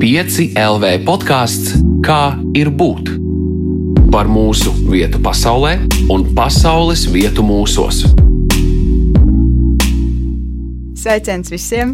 [0.00, 3.10] 5 LV podkāsts Kā ir būt?
[4.08, 5.74] Par mūsu vietu pasaulē
[6.08, 7.98] un pasaules vietu mūsos.
[10.96, 11.92] Sveiciens visiem!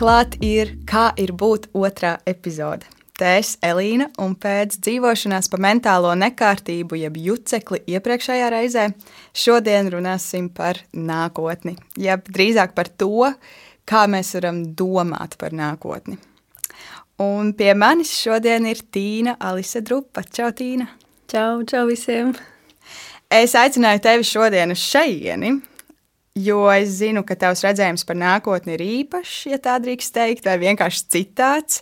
[0.00, 2.88] Klāt ir Kā ir būt otrā epizode.
[3.20, 8.86] Te es, Elīna, un pēc dzīvošanās pa mentālo nekārtību, jeb jucekli iepriekšējā reizē,
[9.36, 13.28] šodien runāsim par nākotni, jeb drīzāk par to,
[13.84, 16.16] kā mēs varam domāt par nākotni.
[17.16, 20.20] Un pie manis šodien ir Tīna Alise Drupa.
[20.20, 20.84] Čau, Tīna!
[21.32, 22.34] Čau, čau visiem!
[23.32, 25.54] Es aicināju tevi šodien uz šejieni,
[26.36, 30.58] jo es zinu, ka tavs redzējums par nākotni ir īpašs, ja tā drīkst teikt, vai
[30.60, 31.80] vienkārši citāds.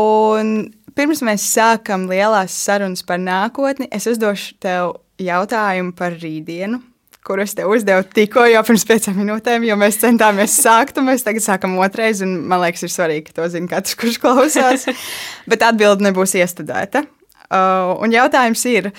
[0.00, 6.80] Un pirms mēs sākam lielās sarunas par nākotni, es uzdošu tev jautājumu par rītdienu,
[7.26, 11.24] kuru es tev uzdevu tikko jau pirms piecām minūtēm, jo mēs centāmies sākt, un mēs
[11.26, 12.22] tagad sākam otrais.
[12.24, 14.88] Man liekas, ir svarīgi, ka to zina katrs, kurš klausās.
[15.50, 17.04] Bet atbilde nebūs iestudēta.
[17.50, 18.90] Uh, un jautājums ir,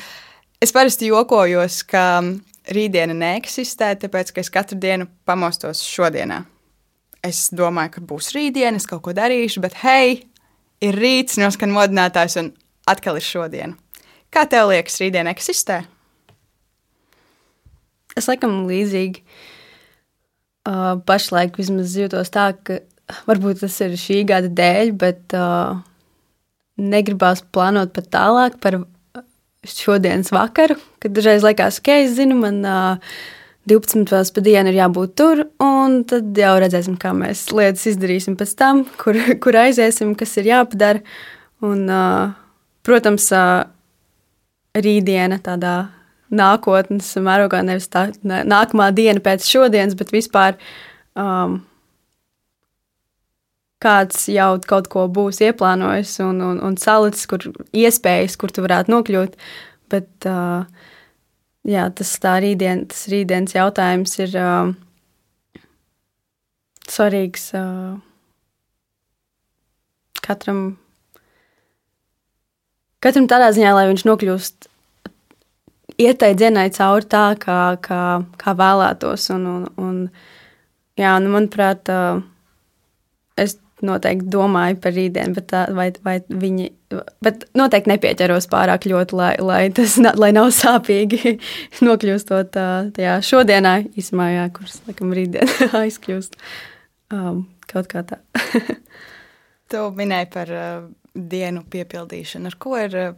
[0.62, 2.06] es parasti jokojos, ka
[2.72, 6.44] rītdiena neeksistē, tāpēc ka es katru dienu pamostos šodienā.
[7.26, 10.20] Es domāju, ka būs rītdiena, es kaut ko darīšu, bet hei,
[10.82, 12.52] ir rīts, noskan modinātājs, un
[12.90, 13.78] atkal ir šodiena.
[14.32, 15.82] Kā tev liekas, rītdiena eksistē?
[18.20, 22.82] Es laikam līdzīgi uh, pašlaik vismaz jūtos tā, ka
[23.28, 25.80] varbūt tas ir šī gada dēļ, bet uh,
[26.82, 28.82] negribās plānot pat tālāk par
[29.68, 33.16] šodienas vakaru, kad dažreiz liekas, ka es zinu, man uh,
[33.70, 38.38] 12 vēl pa dienu ir jābūt tur, un tad jau redzēsim, kā mēs lietas izdarīsim
[38.40, 41.04] pēc tam, kur, kur aiziesim, kas ir jāpadara.
[41.62, 42.34] Un, uh,
[42.82, 43.68] protams, uh,
[44.74, 45.76] rītdiena tādā
[46.32, 50.58] nākotnes mērogā, nevis tā nākamā diena pēc šodienas, bet vispār
[51.20, 51.60] um,
[53.82, 58.94] kāds jau kaut ko būs ieplānojis un, un, un salicis, kur iespējas, kur tu varētu
[58.94, 59.36] nokļūt.
[59.92, 60.64] Bet uh,
[61.68, 64.72] jā, tas tā rītdien, tas rītdienas jautājums ir uh,
[66.88, 67.98] svarīgs uh,
[70.24, 70.64] katram.
[73.02, 74.71] Katram tādā ziņā, lai viņš nokļūst
[76.00, 78.04] iet tai dienai cauri tā, kā, kā,
[78.40, 79.30] kā vēlētos.
[79.36, 79.98] Un, un, un,
[81.00, 81.92] jā, nu, manuprāt,
[83.42, 86.68] es noteikti domāju par rītdienu, bet, tā, vai, vai viņi,
[87.26, 91.38] bet noteikti nepieķeros pārāk ļoti, lai, lai tas lai nav sāpīgi
[91.88, 92.60] nokļūstot
[92.98, 95.50] tajā šodienā, īsumā, jā, kuras, laikam, rītdien
[95.84, 96.38] aizkļūst.
[97.12, 98.22] Um, kaut kā tā.
[99.72, 100.86] tu minēji par uh,
[101.16, 102.52] dienu piepildīšanu.
[102.52, 103.12] Ar ko ir uh,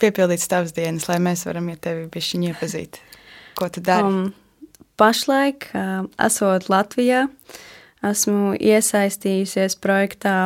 [0.00, 3.00] piepildīts tavas dienas, lai mēs varam ja tevi bišķiņi iepazīt?
[3.58, 4.06] Ko tu dari?
[4.06, 4.32] Um,
[5.00, 7.26] pašlaik, uh, esot Latvijā,
[8.06, 10.36] esmu iesaistījusies projektā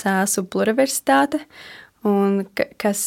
[0.00, 1.42] Cēsu Pluriversitāte,
[2.08, 2.42] un
[2.80, 3.02] kas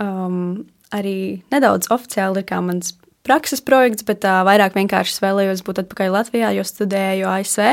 [0.00, 1.16] um, arī
[1.52, 2.94] nedaudz oficiāli ir kā mans
[3.26, 7.66] prakses projekts, bet uh, vairāk vienkārši vēlējos būt atpakaļ Latvijā, jo studēju ASV,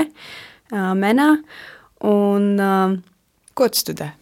[0.71, 1.29] uh, MENā.
[2.07, 2.97] Un, uh,
[3.53, 4.13] Ko tu studē?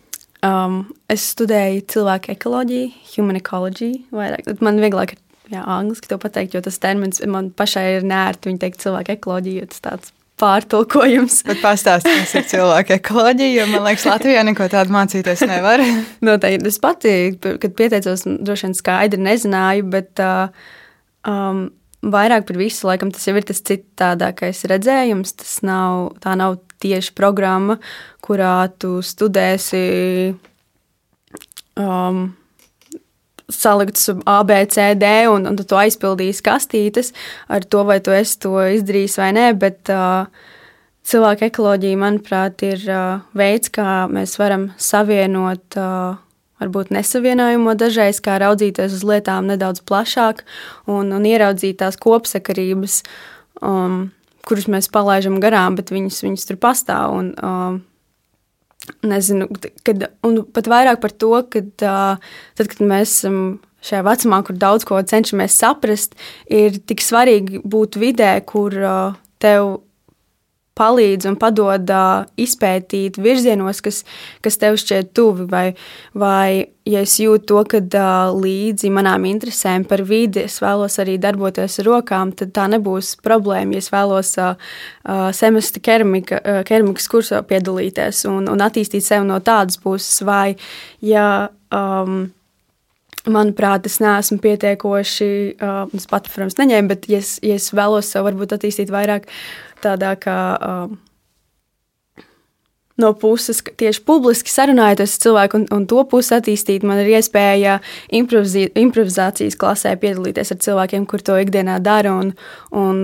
[0.45, 4.05] Um, es studēju cilvēku ekoloģiju, human ecology.
[4.15, 4.47] Vairāk.
[4.63, 5.19] Man vieglāk ir
[5.51, 8.51] jā, angliski to pateikt, jo tas termins man pašai ir nērti.
[8.51, 11.41] Viņa teikt, cilvēku ekoloģija, tas tāds pārtulkojums.
[11.49, 15.83] Bet pastāstiet, kas ir cilvēka ekoloģija, jo man liekas, Latvijā neko tādu mācīties nevar.
[16.29, 16.71] Noteikti.
[16.71, 20.71] Es pati, kad pieteicos, droši vien skaidri nezināju, bet uh,
[21.27, 21.65] um,
[22.15, 25.35] vairāk par visu, laikam, tas jau ir tas citādākais redzējums.
[25.41, 27.79] Tas nav, tā nav tieši programma,
[28.25, 29.81] kurā tu studēsi
[31.79, 32.29] um,
[33.49, 37.11] salikts A, B, C, D, un, un tu to aizpildīsi kastītes
[37.49, 39.49] ar to, vai tu esi to izdarījis vai nē.
[39.59, 40.29] Bet uh,
[41.09, 45.65] cilvēka ekoloģija, manuprāt, ir uh, veids, kā mēs varam savienot.
[45.75, 46.17] Uh,
[46.59, 50.43] varbūt nesavienojumu dažreiz, kā raudzīties uz lietām nedaudz plašāk
[50.91, 53.01] un, un ieraudzīt tās kopsakarības.
[53.63, 54.09] Um,
[54.47, 57.15] kurus mēs palaidām garām, bet viņas, viņas tur pastāv.
[57.19, 57.79] Un, uh,
[59.05, 59.49] nezinu,
[59.85, 64.57] kad, un pat vairāk par to, ka uh, tad, kad mēs esam šajā vecumā, kur
[64.59, 66.17] daudz ko cenšamies saprast,
[66.51, 69.77] ir tik svarīgi būt vidē, kur uh, tev
[70.79, 74.01] palīdz un padod uh, izpētīt virzienos, kas,
[74.45, 75.45] kas tev šķiet tuvi.
[75.49, 75.65] Vai,
[76.17, 81.17] vai ja es jūtu to, ka uh, līdzi manām interesēm par vidi es vēlos arī
[81.21, 83.77] darboties ar rokām, tad tā nebūs problēma.
[83.77, 84.73] Ja es vēlos uh,
[85.35, 90.57] semestra keramika, uh, keramikas kursā piedalīties un, un attīstīt sevi no tādas puses, vai
[91.05, 91.49] ja.
[91.69, 92.31] Um,
[93.27, 98.11] Manuprāt, es neesmu pietiekoši, uh, es pat, protams, neņēmu, bet, ja es, ja es vēlos
[98.13, 100.39] sev varbūt attīstīt vairāk uh, tādā kā.
[100.59, 100.97] Um,
[102.99, 107.79] no puses, tieši publiski sarunājoties ar cilvēku un, un to pusi attīstīt, man ir iespēja
[108.13, 112.33] improvizācijas klasē piedalīties ar cilvēkiem, kur to ikdienā dara, un,
[112.75, 113.03] un,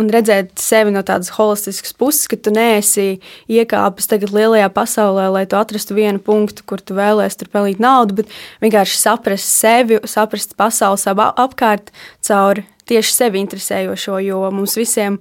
[0.00, 3.20] un redzēt sevi no tādas holistiskas puses, ka tu neesi
[3.50, 8.20] iekāpis tagad lielajā pasaulē, lai tu atrastu vienu punktu, kur tu vēlēsies tur pelnīt naudu,
[8.22, 8.34] bet
[8.64, 11.92] vienkārši saprast sevi, saprast pasauli sev apkārt
[12.26, 15.20] caur tieši sevi interesējošo, jo mums visiem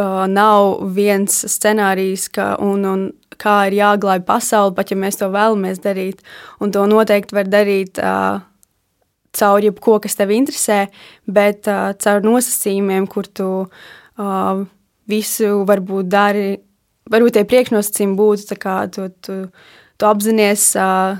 [0.00, 3.06] uh, nav viens scenārijs, ka, un, un
[3.40, 6.24] kā ir jāglābj pasaule, pat ja mēs to vēlamies darīt.
[6.60, 8.40] Un to noteikti var darīt uh,
[9.36, 10.82] caur jebko, kas tev interesē,
[11.30, 14.66] bet uh, caur nosacījumiem, kur tu uh,
[15.10, 16.50] visu varbūt dari.
[17.10, 19.42] Varbūt tie priekšnosacījumi būtu, ka tu, tu,
[19.98, 21.18] tu apzinājies uh,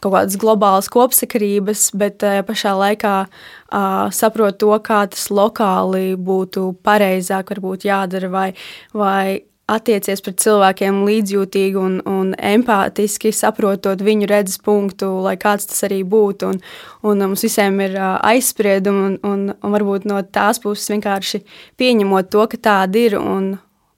[0.00, 6.72] kaut kādas globālas kopsakarības, bet tajā pašā laikā uh, saprot to, kā tas lokāli būtu
[6.86, 8.48] pareizāk varbūt jādara, vai,
[8.96, 15.84] vai attiecies pret cilvēkiem līdzjūtīgi un, un empātiski, saprotot viņu redzes punktu, lai kāds tas
[15.86, 16.50] arī būtu.
[16.50, 16.60] Un,
[17.06, 21.42] un mums visiem ir aizspriedumi, un, un, un varbūt no tās puses vienkārši
[21.80, 23.52] pieņemot to, ka tāda ir, un,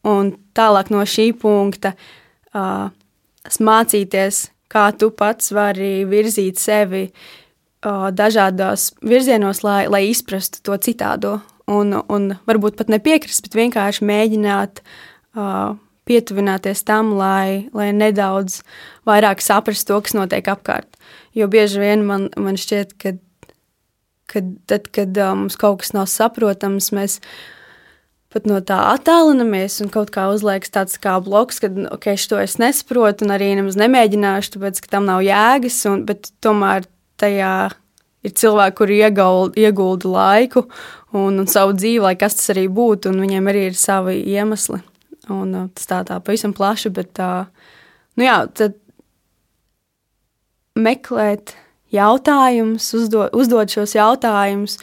[0.09, 2.91] un tālāk no šī punkta uh,
[3.59, 11.41] mācīties, kā tu pats vari virzīt sevi uh, dažādos virzienos, lai, lai izprastu to citādo.
[11.71, 15.77] Un, un varbūt pat nepiekrist, bet vienkārši mēģināt uh,
[16.09, 18.61] pietuvināties tam, lai, lai nedaudz
[19.09, 20.91] vairāk saprastu to, kas notiek apkārt.
[21.39, 23.15] Jo bieži vien man, man šķiet, ka
[24.33, 27.19] kad, tad, kad uh, mums kaut kas nav saprotams, mēs
[28.33, 32.59] pat no tā attālinamies un kaut kā uzliekas tāds kā bloks, ka ok, šo es
[32.63, 35.79] nesaprotu un arī nemaz nemēģināšu, tāpēc ka tam nav jēgas.
[35.91, 36.89] Un, bet tomēr
[37.21, 37.55] tajā
[38.23, 40.67] ir cilvēki, kuri iegulda, iegulda laiku
[41.13, 44.81] un, un savu dzīvi, lai kas tas arī būtu, un viņiem arī ir savi iemesli.
[45.31, 47.31] Un, uh, tas tā, tā pavisam plaši, bet tā,
[48.19, 48.79] nu jā, tad
[50.79, 51.55] meklēt
[51.93, 54.79] jautājumus, uzdot, uzdot šos jautājumus,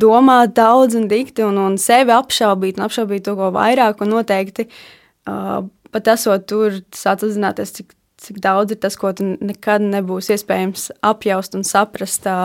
[0.00, 4.02] domāt daudz un dikti un, un sevi apšaubīt un apšaubīt to, ko vairāk.
[4.04, 5.62] Un noteikti uh,
[5.94, 10.90] pat esot tur, sāc uzzināties, cik, cik daudz ir tas, ko tu nekad nebūs iespējams
[11.06, 12.38] apjaust un saprast tā,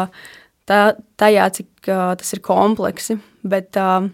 [0.70, 0.82] tā,
[1.22, 3.18] tajā, cik uh, tas ir kompleksi.
[3.44, 4.08] Bet, uh,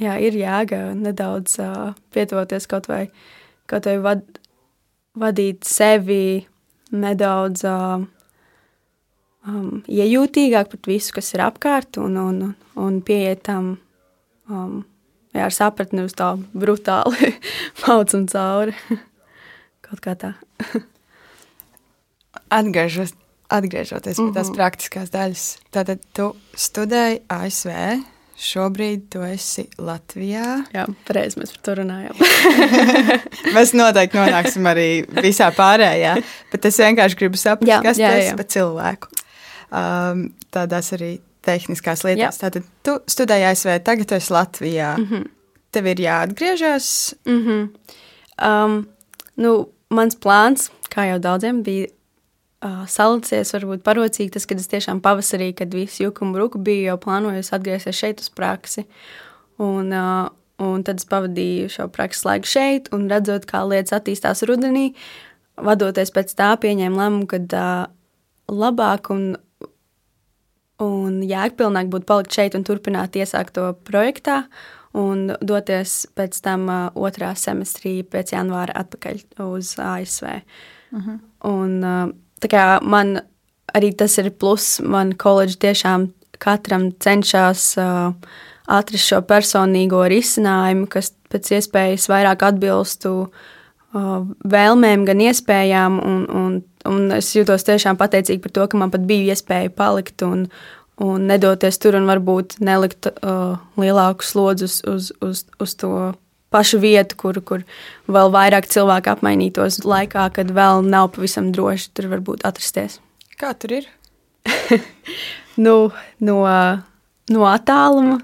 [0.00, 3.04] jā, ir jēga nedaudz uh, pietuvoties kaut vai,
[3.70, 4.24] kaut vai vad,
[5.18, 6.46] vadīt sevi
[6.90, 8.00] nedaudz uh,
[9.48, 13.74] um, iejūtīgāk pret visu, kas ir apkārt, un, un, un pieiet tam
[14.50, 14.80] um,
[15.34, 17.34] jā, ar sapratni uz tā brutāli
[17.84, 18.76] mauc un cauri.
[19.86, 20.34] kaut kā tā.
[22.60, 23.12] Atgriežos,
[23.50, 24.34] atgriežoties pie mm -hmm.
[24.34, 24.56] tās mhm.
[24.56, 27.70] praktiskās daļas, tad tu studēji ASV
[28.40, 30.62] Šobrīd tu esi Latvijā.
[30.72, 32.16] Jā, pareizi mēs par to runājam.
[33.56, 34.86] mēs noteikti nonāksim arī
[35.20, 36.14] visā pārējā,
[36.48, 39.10] bet es vienkārši gribu saprast, jā, kas jā, tas ir par cilvēku.
[39.70, 42.40] Um, tādās arī tehniskās lietās.
[42.40, 42.48] Jā.
[42.48, 44.96] Tātad tu studēji ASV, tagad tu esi Latvijā.
[44.98, 45.28] Mm -hmm.
[45.70, 47.14] Tev ir jāatgriežas.
[47.26, 47.68] Mm -hmm.
[48.48, 48.86] um,
[49.36, 51.86] nu, mans plāns, kā jau daudziem, bija
[52.64, 56.92] uh, salicies, varbūt parocīgi tas, kad es tiešām pavasarī, kad viss juka un bruka bija,
[56.92, 58.84] jau plānojos atgriezties šeit uz praksi.
[59.58, 60.28] Un, uh,
[60.58, 64.94] un tad es pavadīju šo prakses laiku šeit, un redzot, kā lietas attīstās rudenī,
[65.56, 67.86] vadoties pēc tā, pieņēmu lēmumu, ka uh,
[68.50, 69.36] labāk un,
[70.80, 74.44] un jēgpilnāk būtu palikt šeit un turpināt iesākt to projektā.
[74.98, 80.40] Un doties pēc tam uh, otrā semestrī, pēc janvāra, atpakaļ uz ASV.
[80.90, 81.18] Uh -huh.
[81.46, 82.10] Un, uh,
[82.40, 83.18] Tā kā man
[83.76, 86.08] arī tas ir plus, man koledža tiešām
[86.40, 88.14] katram cenšas uh,
[88.70, 96.00] atrast šo personīgo risinājumu, kas pēc iespējas vairāk atbilstu uh, vēlmēm, gan iespējām.
[96.00, 96.56] Un, un,
[96.88, 100.46] un es jūtos tiešām pateicīgi par to, ka man pat bija iespēja palikt un,
[101.02, 105.92] un nedoties tur un varbūt nelikt uh, lielāku slodzi uz, uz, uz, uz to
[106.50, 107.62] pašu vietu, kur, kur
[108.10, 112.98] vēl vairāk cilvēku apmainītos laikā, kad vēl nav pavisam droši tur varbūt atrasties.
[113.40, 113.86] Kā tur ir?
[115.64, 115.76] nu,
[116.18, 116.38] no,
[117.30, 118.18] no attāluma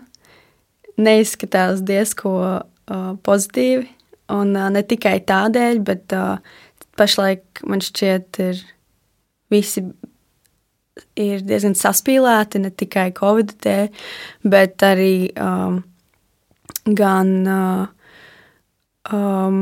[0.97, 3.87] neizskatās diezko uh, pozitīvi.
[4.35, 6.41] Un uh, ne tikai tādēļ, bet uh,
[6.99, 8.63] pašlaik man šķiet, ir
[9.53, 9.85] visi
[11.17, 13.89] ir diezgan saspīlēti, ne tikai Covid dēļ,
[14.49, 15.81] bet arī um,
[16.87, 17.87] gan uh,
[19.13, 19.61] um,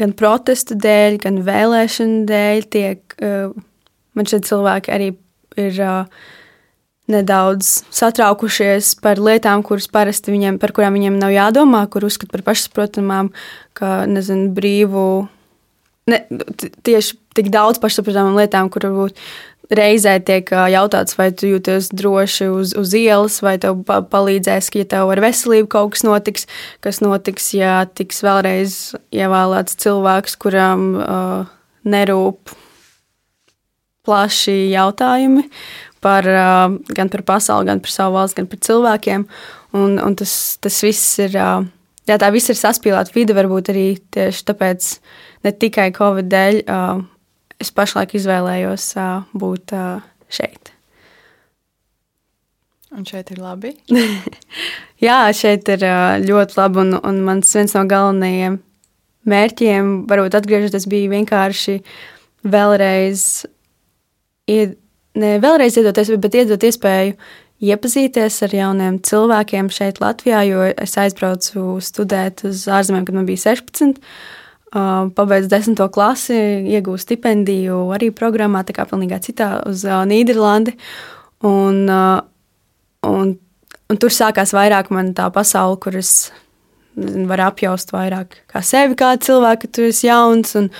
[0.00, 3.54] gan protestu dēļ, gan vēlēšanu dēļ tiek, uh,
[4.16, 5.12] man šeit cilvēki arī
[5.58, 6.26] ir uh,
[7.10, 12.44] nedaudz satraukušies par lietām, kuras parasti viņiem, par kurām viņiem nav jādomā, kur uzskata par
[12.50, 13.30] pašsaprotamām,
[13.78, 15.06] kā, nezinu, brīvu
[16.10, 16.22] ne,
[16.86, 19.20] tieši tik daudz pašsaprotamām lietām, kur varbūt
[19.74, 25.10] reizē tiek jautāts, vai tu jūties droši uz, uz ielas, vai tev palīdzēs, ja tev
[25.10, 26.46] ar veselību kaut kas notiks,
[26.84, 28.76] kas notiks, ja tiks vēlreiz
[29.14, 31.50] ievēlēts cilvēks, kuram uh,
[31.86, 32.54] nerūp
[34.06, 35.48] plaši jautājumi
[36.04, 39.26] par, uh, gan par pasauli, gan par savu valsts, gan par cilvēkiem.
[39.76, 40.32] Un, un tas,
[40.62, 41.66] tas viss ir, uh,
[42.06, 44.92] jā, tā viss ir saspīlēta vide, varbūt arī tieši tāpēc
[45.46, 46.62] ne tikai Covid dēļ.
[46.66, 47.04] Uh,
[47.62, 50.72] es pašlaik izvēlējos uh, būt uh, šeit.
[52.96, 53.74] Un šeit ir labi?
[55.06, 55.84] Jā, šeit ir
[56.24, 56.82] ļoti labi.
[56.84, 58.60] Un, un mans viens no galvenajiem
[59.26, 61.80] mērķiem, varbūt atgriežoties, bija vienkārši
[62.46, 63.24] vēlreiz,
[64.48, 64.76] ied,
[65.18, 67.16] ne vēlreiz iedoties, bet iedot iespēju
[67.66, 73.42] iepazīties ar jauniem cilvēkiem šeit, Latvijā, jo es aizbraucu studēt uz ārzemēm, kad man bija
[73.48, 73.98] 16
[75.16, 76.36] pabeidz desmito klasi,
[76.76, 80.76] iegūst stipendiju arī programmā, tā kā pilnīgi citā uz Nīderlandi.
[81.46, 81.84] Un,
[83.06, 83.34] un,
[83.90, 86.30] un tur sākās vairāk man tā pasaule, kur es
[86.96, 90.70] varu apjaust vairāk kā sevi, kā cilvēku, tu esi jauns un,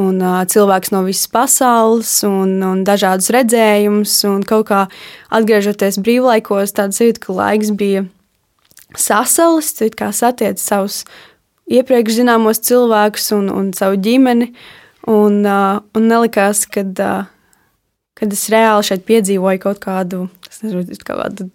[0.00, 4.14] un cilvēks no visas pasaules un, un dažādus redzējumus.
[4.48, 4.84] Kaut kā
[5.34, 8.06] atgriežoties brīvlaikos, tāds jūt, ka laiks bija
[8.96, 11.02] sasalis, tu kā satiec savus
[11.68, 14.52] iepriekš zināmos cilvēkus un, un savu ģimeni.
[15.08, 17.28] Un, uh, un nelikās, ka uh,
[18.18, 20.26] kad es reāli šeit piedzīvoju kaut kādu,
[20.62, 21.48] nezinu, kaut kādu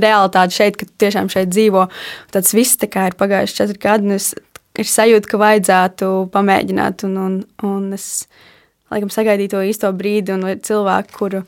[0.00, 1.86] realitāti šeit, ka tiešām šeit dzīvo.
[2.34, 4.32] Tas viss tā kā ir pagājuši četri gadi, un es
[4.78, 7.04] ir sajūta, ka vajadzētu pamēģināt.
[7.08, 8.26] Un, un, un es
[8.92, 11.42] laikam sagaidīju to īsto brīdi un cilvēku, kuru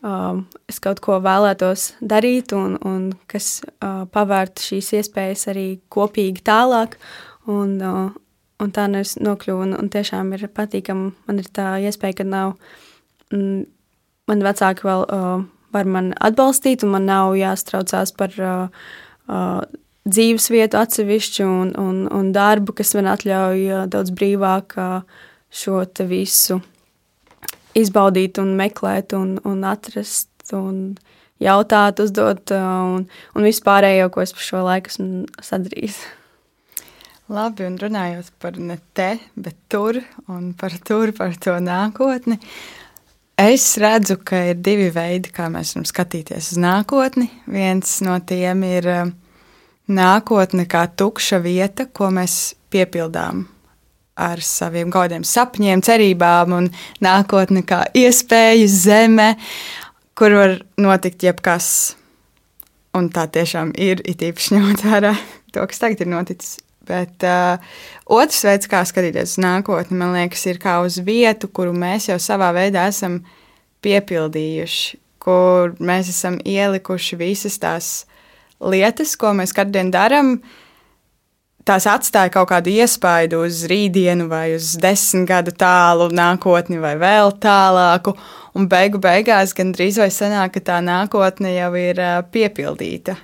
[0.00, 6.44] um, es kaut ko vēlētos darīt, un, un kas uh, pavērtu šīs iespējas arī kopīgi
[6.46, 6.96] tālāk.
[7.46, 7.76] Un,
[8.62, 11.12] un tā nu es nokļuvu, un, un tiešām ir patīkami.
[11.28, 12.56] Man ir tā iespēja, ka nav,
[13.30, 13.66] mm,
[14.30, 15.44] man vecāki vēl uh,
[15.76, 18.86] var man atbalstīt, un man nav jāstraucās par uh,
[19.30, 19.60] uh,
[20.06, 25.00] dzīves vietu atsevišķu un, un, un darbu, kas man atļauj uh, daudz brīvāk uh,
[25.50, 26.60] šo visu
[27.76, 30.96] izbaudīt un meklēt un, un atrast un
[31.42, 35.98] jautāt, uzdot uh, un, un vispārējo, ko es par šo laiku esmu sadarījis.
[37.26, 39.96] Labi, un runājot par ne te, bet tur
[40.30, 42.36] un par tur, par to nākotni.
[43.34, 47.26] Es redzu, ka ir divi veidi, kā mēs varam skatīties uz nākotni.
[47.50, 49.10] Viens no tiem ir um,
[49.90, 53.42] nākotne kā tukša vieta, ko mēs piepildām
[54.22, 56.68] ar saviem gaudiem, sapņiem, cerībām, un
[57.02, 59.32] nākotne kā iespēju zeme,
[60.14, 61.72] kur var notikt jebkas.
[62.94, 65.12] Un tā tiešām ir, it īpaši ņemot vērā
[65.50, 66.54] to, kas tagad ir noticis
[66.86, 67.62] Bet uh,
[68.06, 72.18] otrs veids, kā skatīties uz nākotni, man liekas, ir kā uz vietu, kuru mēs jau
[72.22, 73.20] savā veidā esam
[73.82, 77.90] piepildījuši, kur mēs esam ielikuši visas tās
[78.62, 80.32] lietas, ko mēs katru dienu darām.
[81.66, 87.34] Tās atstāja kaut kādu iespaidu uz rītdienu, vai uz desmit gadu tālu nākotni, vai vēl
[87.42, 88.14] tālāku.
[88.54, 93.18] Un beigu beigās gandrīz vai sanāk, ka tā nākotne jau ir uh, piepildīta.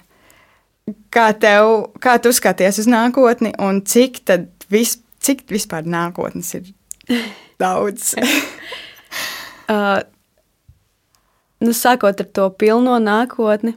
[1.15, 6.73] Kā tev, kā tu skaties uz nākotni, un cik tad vis, cik vispār nākotnes ir
[7.63, 8.17] daudz?
[9.73, 10.01] uh,
[11.63, 13.77] nu, sākot ar to pilno nākotni,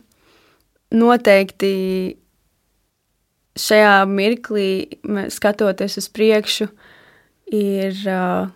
[0.95, 1.71] noteikti
[3.55, 4.69] šajā mirklī,
[5.31, 6.71] skatoties uz priekšu,
[7.53, 8.49] ir uh,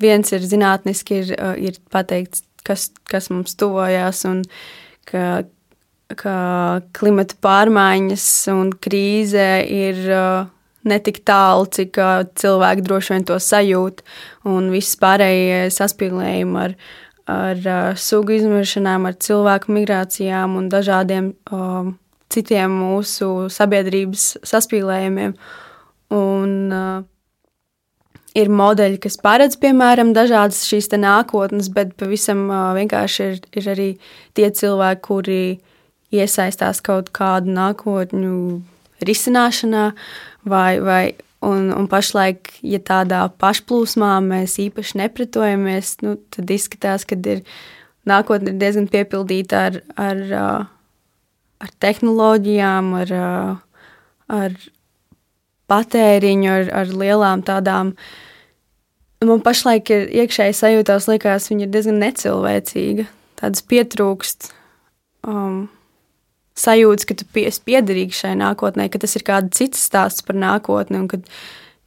[0.00, 4.42] viens ir zinātniski, ir, uh, ir pateikts, kas, kas mums tuvojās, un
[5.08, 5.44] ka
[6.18, 8.24] ka klimata pārmaiņas
[8.54, 10.48] un krīze ir uh,
[10.88, 14.02] ne tik tālu, cik uh, cilvēki droši vien to sajūt,
[14.48, 16.76] un viss pārējie saspīlējumi ar,
[17.30, 21.94] ar uh, sugu izmiršanām, ar cilvēku migrācijām un dažādiem um,
[22.30, 25.36] citiem mūsu sabiedrības saspīlējumiem.
[26.16, 27.02] Un, uh,
[28.38, 33.90] ir modeļi, kas paredz, piemēram, dažādas šīs nākotnes, bet pavisam uh, vienkārši ir, ir arī
[34.38, 35.42] tie cilvēki, kuri
[36.14, 38.36] iesaistās kaut kādu nākotņu
[39.06, 39.90] risināšanā,
[40.48, 41.02] vai, vai
[41.46, 47.18] un, un pašlaik, ja tādā pašplūsmā mēs īpaši nepretojamies, nu, tad izskatās, ka
[48.08, 50.20] nākotne ir diezgan piepildīta ar, ar,
[51.60, 53.14] ar tehnoloģijām, ar,
[54.40, 54.58] ar
[55.70, 57.94] patēriņu, ar, ar lielām tādām.
[59.24, 63.04] Man pašlaik ir iekšēji sajūtās, liekas, viņa ir diezgan necilvēcīga.
[63.40, 64.48] Tādas pietrūkst.
[65.28, 65.68] Um,
[66.60, 71.00] sajūtas, ka tu esi piederīgs šai nākotnē, ka tas ir kāds cits stāsts par nākotni
[71.00, 71.20] un ka,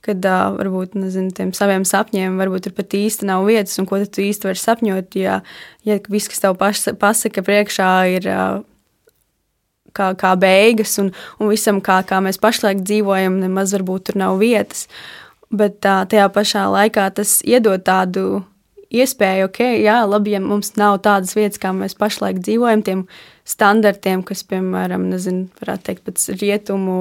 [0.03, 4.01] kad uh, varbūt nezinu, tiem saviem sapņiem varbūt tur pat īsti nav vietas, un ko
[4.03, 5.39] tu īsti vari sapņot, ja,
[5.87, 8.63] ja viss, kas tev paš, pasaka priekšā, ir uh,
[9.95, 14.39] kā, kā beigas, un, un visam, kā, kā mēs pašlaik dzīvojam, nemaz varbūt tur nav
[14.41, 14.87] vietas.
[15.53, 18.41] Bet uh, tajā pašā laikā tas iedod tādu
[18.93, 23.05] iespēju, ok, jā, labi, ja mums nav tādas vietas, kā mēs pašlaik dzīvojam, tiem
[23.47, 26.97] standartiem, kas, piemēram, nezinu, varētu teikt, pēc rietumu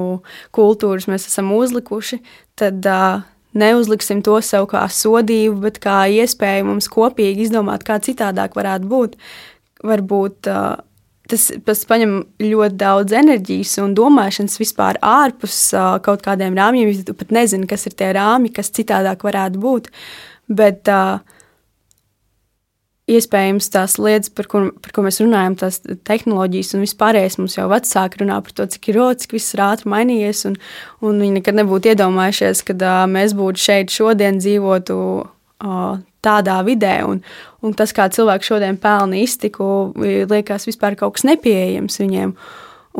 [0.55, 2.19] kultūras mēs esam uzlikuši,
[2.59, 3.23] tad uh,
[3.57, 9.15] neuzliksim to sev kā sodību, bet kā iespēju mums kopīgi izdomāt, kā citādāk varētu būt.
[9.83, 10.81] Varbūt uh,
[11.29, 12.09] tas, tas prasa
[12.43, 16.91] ļoti daudz enerģijas un domāšanas vispār ārpus uh, kaut kādiem rāmjiem.
[17.05, 19.91] Tu pat nezini, kas ir tie rāmji, kas citādāk varētu būt.
[20.51, 21.23] Bet uh,
[23.11, 27.65] iespējams tās lietas, par ko, par ko mēs runājam, tās tehnoloģijas un vispārējais mums jau
[27.71, 30.45] vecāki runā par to, cik ir rots, cik viss ir ātri mainījies.
[30.47, 30.55] Un,
[31.03, 36.95] un viņi nekad nebūtu iedomājušies, ka uh, mēs būtu šeit šodien dzīvotu uh, tādā vidē.
[37.09, 37.19] Un,
[37.63, 39.67] un tas, kā cilvēki šodien pelna iztiku,
[39.99, 42.31] liekas vispār kaut kas nepieejams viņiem.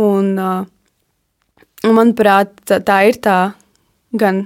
[0.03, 3.37] Un, uh, manuprāt, tā, ir tā
[4.19, 4.45] gan,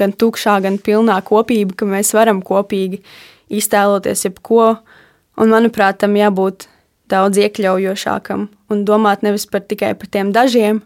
[0.00, 3.02] gan tukšā, gan pilnā kopība, ka mēs varam kopīgi
[3.52, 4.74] iztēloties jebko,
[5.34, 6.68] Un, manuprāt, tam jābūt
[7.10, 10.80] daudz iekļaujošākam un domāt nevis par tikai par tiem dažiem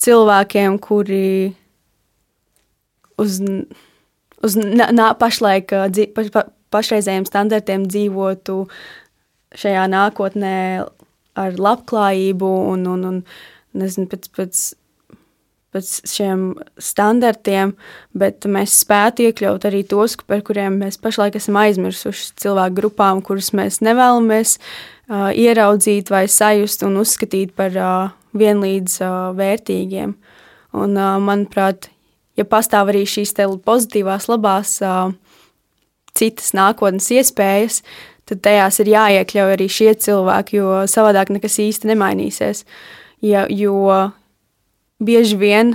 [0.00, 1.54] cilvēkiem, kuri
[3.20, 3.40] uz,
[4.44, 5.72] uz nā, pašlaik
[6.14, 6.44] pa, pa,
[6.74, 8.62] pašreizējiem standartiem dzīvotu
[9.58, 10.56] šajā nākotnē
[11.40, 13.18] ar labklājību un, un, un
[13.80, 14.62] nezinu, pēc, pēc
[15.74, 16.44] pēc šiem
[16.82, 17.74] standartiem,
[18.16, 23.52] bet mēs spētu iekļaut arī tos, par kuriem mēs pašlaik esam aizmirsuši cilvēku grupām, kurus
[23.56, 30.14] mēs nevēlamies uh, ieraudzīt vai sajust un uzskatīt par uh, vienlīdz uh, vērtīgiem.
[30.74, 31.90] Un, uh, manuprāt,
[32.38, 33.34] ja pastāv arī šīs
[33.64, 35.14] pozitīvās, labās uh,
[36.18, 37.82] citas nākotnes iespējas,
[38.30, 42.64] tad tajās ir jāiekļauj arī šie cilvēki, jo savādāk nekas īsti nemainīsies.
[43.26, 44.10] Ja, jo
[45.00, 45.74] bieži vien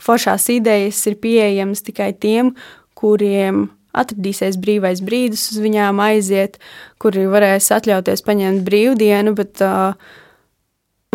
[0.00, 2.54] foršās idejas ir pieejamas tikai tiem,
[2.98, 6.58] kuriem atradīsies brīvais brīdis uz viņām aiziet,
[7.02, 9.62] kuri varēs atļauties paņemt brīvdienu, bet,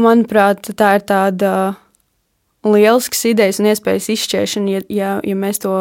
[0.02, 1.54] manuprāt, tā ir tāda
[2.66, 5.76] lielisks idejas un iespējas izšķiešana, ja, ja, ja mēs to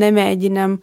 [0.00, 0.80] nemēģinam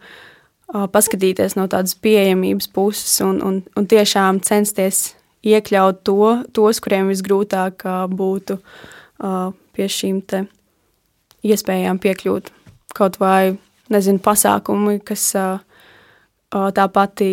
[0.68, 5.12] paskatīties no tādas pieejamības puses un, un, un tiešām censties
[5.48, 10.22] iekļaut to, tos, kuriem visgrūtāk būtu uh, pie šīm
[11.46, 12.52] iespējām piekļūt
[12.98, 13.56] kaut vai
[13.92, 15.30] nezinu, pasākumi, kas
[16.50, 17.30] tā pati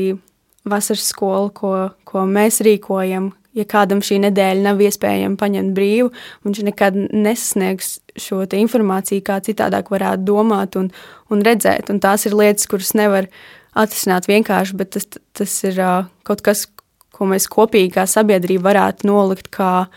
[0.65, 1.73] vasaras skola, ko,
[2.07, 3.33] ko mēs rīkojam.
[3.55, 6.09] Ja kādam šī nedēļa nav iespējama paņemt brīvu,
[6.43, 10.89] viņš nekad nesasniegs šo informāciju, kā citādāk varētu domāt un,
[11.31, 11.87] un redzēt.
[11.93, 13.29] Un tās ir lietas, kuras nevar
[13.71, 15.07] atrisināt vienkārši, bet tas,
[15.39, 15.79] tas ir
[16.27, 16.67] kaut kas,
[17.15, 19.87] ko mēs kopīgi kā sabiedrība varētu nolikt kā,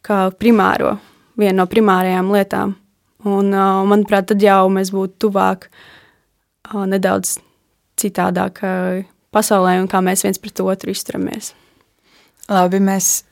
[0.00, 0.96] kā primāro
[1.38, 2.76] viena no primārajām lietām.
[3.22, 7.36] Un, uh, manuprāt, tad jau mēs būtu tuvāk uh, nedaudz
[8.00, 11.52] citādākai pasaulē un kā mēs viens pret otru izturamies.
[12.50, 13.22] Labi, mēs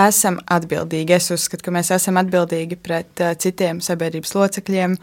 [0.00, 1.18] esam atbildīgi.
[1.18, 4.96] Es uzskatu, ka mēs esam atbildīgi pret uh, citiem sabiedrības locekļiem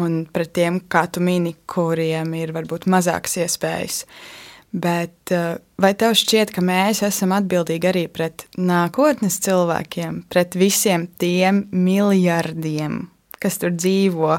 [0.00, 4.02] un pret tiem, kā tu mini, kuriem ir varbūt mazākas iespējas.
[4.04, 4.45] Uh,
[4.76, 11.06] Bet eh, vai tev šķiet, ka mēs esam atbildīgi arī pret nākotnes cilvēkiem, pret visiem
[11.20, 13.06] tiem miljardiem,
[13.40, 14.36] kas tur dzīvo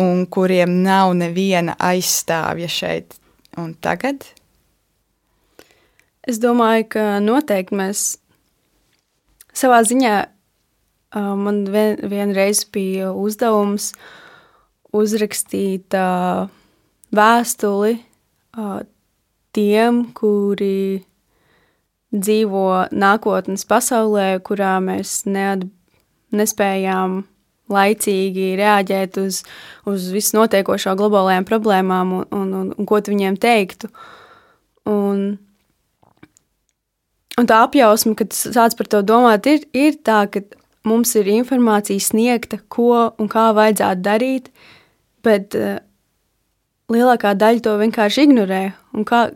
[0.00, 3.16] un kuriem nav neviena aizstāvja šeit
[3.56, 4.26] un tagad?
[6.28, 8.04] Es domāju, ka noteikti mēs
[9.56, 10.14] savā ziņā
[11.14, 13.92] man vien, vienreiz bija uzdevums
[14.94, 15.94] uzrakstīt
[17.14, 17.96] vēstuli
[19.54, 21.04] tiem, kuri
[22.14, 25.66] dzīvo nākotnes pasaulē, kurā mēs neat,
[26.34, 27.22] nespējām
[27.72, 29.40] laicīgi reaģēt uz,
[29.88, 33.88] uz visu notiekošo globālajām problēmām un, un, un, un ko tu viņiem teiktu.
[34.90, 35.22] Un,
[37.40, 40.44] un tā apjausma, kad sāc par to domāt, ir, ir tā, ka
[40.84, 44.52] mums ir informācija sniegta, ko un kā vajadzētu darīt,
[45.24, 45.78] bet uh,
[46.92, 48.62] lielākā daļa to vienkārši ignorē.
[48.92, 49.26] Un kā,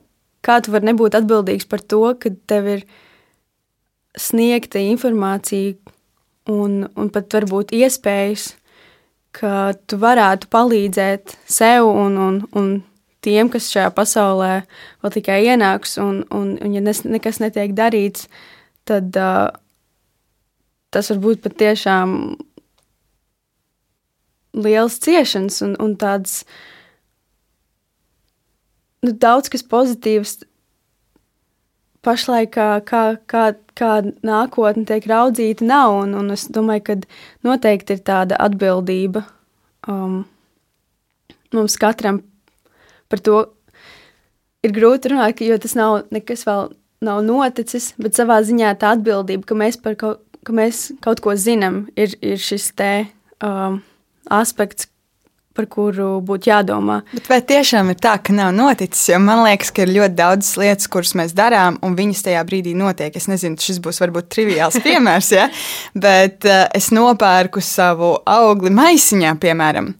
[0.44, 2.84] kā tu vari nebūt atbildīgs par to, ka tev ir
[4.18, 5.76] sniegta informācija
[6.50, 8.52] un, un pat varbūt iespējas,
[9.36, 12.70] ka tu varētu palīdzēt sev un, un, un
[13.24, 14.52] tiem, kas šajā pasaulē
[15.02, 18.28] vēl tikai ienāks, un, un, un ja nes, nekas netiek darīts,
[18.88, 19.50] tad uh,
[20.94, 22.16] tas var būt patiešām
[24.58, 26.42] liels ciešanas un, un tāds
[29.04, 30.38] nu, daudz kas pozitīvs
[32.06, 33.44] pašlaik, kā, kā, kā,
[33.78, 33.92] kā
[34.26, 36.00] nākotne tiek raudzīta, nav.
[36.04, 36.98] Un, un es domāju, ka
[37.46, 39.24] noteikti ir tāda atbildība
[39.88, 40.22] um,
[41.54, 42.22] mums katram
[43.08, 43.44] par to.
[44.66, 46.72] Ir grūti runāt, jo tas nav nekas vēl
[47.06, 51.84] nav noticis, bet savā ziņā tā atbildība, ka mēs kaut, ka mēs kaut ko zinām,
[51.94, 52.92] ir, ir šis te
[53.44, 53.78] um,
[54.34, 54.88] aspekts,
[55.58, 57.00] par kuru būtu jādomā.
[57.16, 59.08] Bet vai tiešām ir tā, ka nav noticis?
[59.10, 62.76] Jo man liekas, ka ir ļoti daudz lietas, kuras mēs darām, un viņas tajā brīdī
[62.78, 63.16] notiek.
[63.18, 65.48] Es nezinu, šis būs varbūt triviāls piemērs, ja?
[65.98, 69.94] bet uh, es nopērku savu augli maisiņā, piemēram.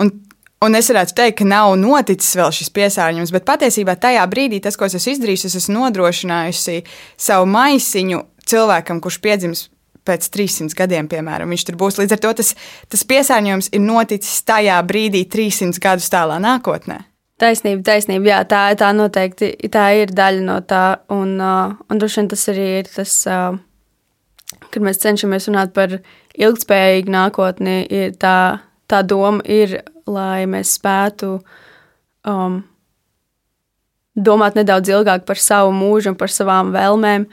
[0.00, 0.18] Un
[0.60, 4.76] Un es varētu teikt, ka nav noticis vēl šis piesārņojums, bet patiesībā tajā brīdī tas,
[4.76, 6.82] ko es esmu izdarījusi, es esmu nodrošinājusi
[7.16, 8.20] savu maisiņu
[8.52, 9.62] cilvēkam, kurš piedzims
[10.06, 11.50] pēc 300 gadiem, piemēram.
[11.52, 11.98] Viņš tur būs.
[12.00, 12.54] Līdz ar to tas,
[12.92, 17.02] tas piesārņojums ir noticis tajā brīdī, 300 gadus tālā nākotnē.
[17.40, 18.34] Taisnība, taisnība.
[18.34, 20.84] Jā, tā, tā noteikti tā ir daļa no tā.
[21.12, 23.54] Un, uh, un droši vien tas arī ir tas, uh,
[24.68, 26.00] kad mēs cenšamies runāt par
[26.36, 28.60] ilgspējīgu nākotni, ir tā,
[28.90, 31.36] tā doma ir lai mēs spētu
[32.28, 32.60] um,
[34.16, 37.26] domāt nedaudz ilgāk par savu mūžu un par savām vēlmēm.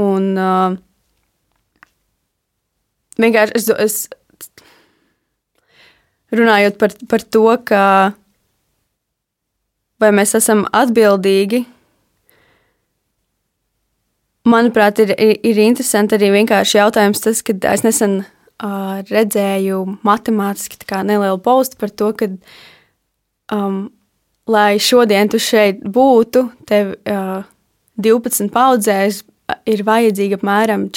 [0.00, 0.78] Un, uh,
[3.20, 3.96] vienkārši es, es
[6.34, 7.82] runājot par, par to, ka
[10.00, 11.64] vai mēs esam atbildīgi.
[14.50, 20.80] Manuprāt, ir, ir, ir interesanti arī vienkārši jautājums tas, ka es nesen uh, redzēju matemātiski
[21.04, 22.30] nelielu postu par to, ka,
[23.52, 23.90] um,
[24.50, 27.44] lai šodien tu šeit būtu, tev uh,
[28.00, 29.22] 12 paudzēs
[29.68, 30.88] ir vajadzīgi apmēram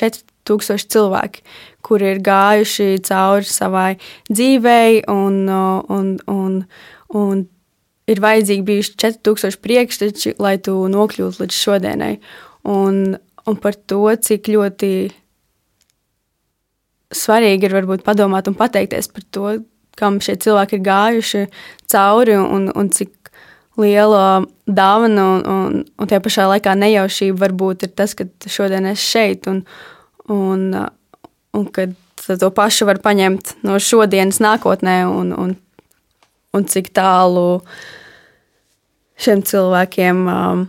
[0.47, 1.43] 4000 cilvēki,
[1.83, 3.89] kuri ir gājuši cauri savai
[4.29, 6.61] dzīvei, un, un, un,
[7.15, 7.43] un
[8.09, 12.13] ir vajadzīgi bijuši 4000 priekšteči, lai tu nokļūtu līdz šodienai.
[12.69, 14.93] Un, un par to, cik ļoti
[17.13, 19.57] svarīgi ir varbūt padomāt un pateikties par to,
[19.99, 21.43] kam šie cilvēki ir gājuši
[21.91, 23.31] cauri un, un cik
[23.79, 29.01] liela dāvana un, un, un tajā pašā laikā nejaušība varbūt ir tas, ka šodien es
[29.01, 29.63] šeit un,
[30.31, 30.69] un,
[31.53, 35.57] un kad to pašu var paņemt no šodienas nākotnē un, un,
[36.53, 37.63] un cik tālu
[39.19, 40.63] šiem cilvēkiem um,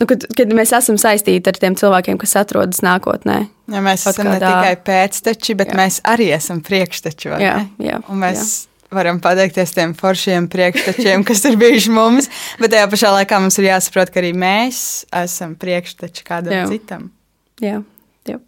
[0.00, 3.42] Nu, kad, kad mēs esam saistīti ar tiem cilvēkiem, kas atrodas nākotnē.
[3.68, 4.38] Ja mēs esam kādā...
[4.38, 5.76] ne tikai pēcteči, bet jā.
[5.76, 7.34] mēs arī esam priekšteči.
[7.44, 8.86] Jā, jā, Un mēs jā.
[8.96, 12.30] varam pateikties tiem foršiem priekštečiem, kas ir bijuši mums,
[12.62, 16.66] bet tajā pašā laikā mums ir jāsaprot, ka arī mēs esam priekšteči kādam jā.
[16.72, 17.10] citam.
[17.60, 17.80] Jā,
[18.28, 18.38] jā.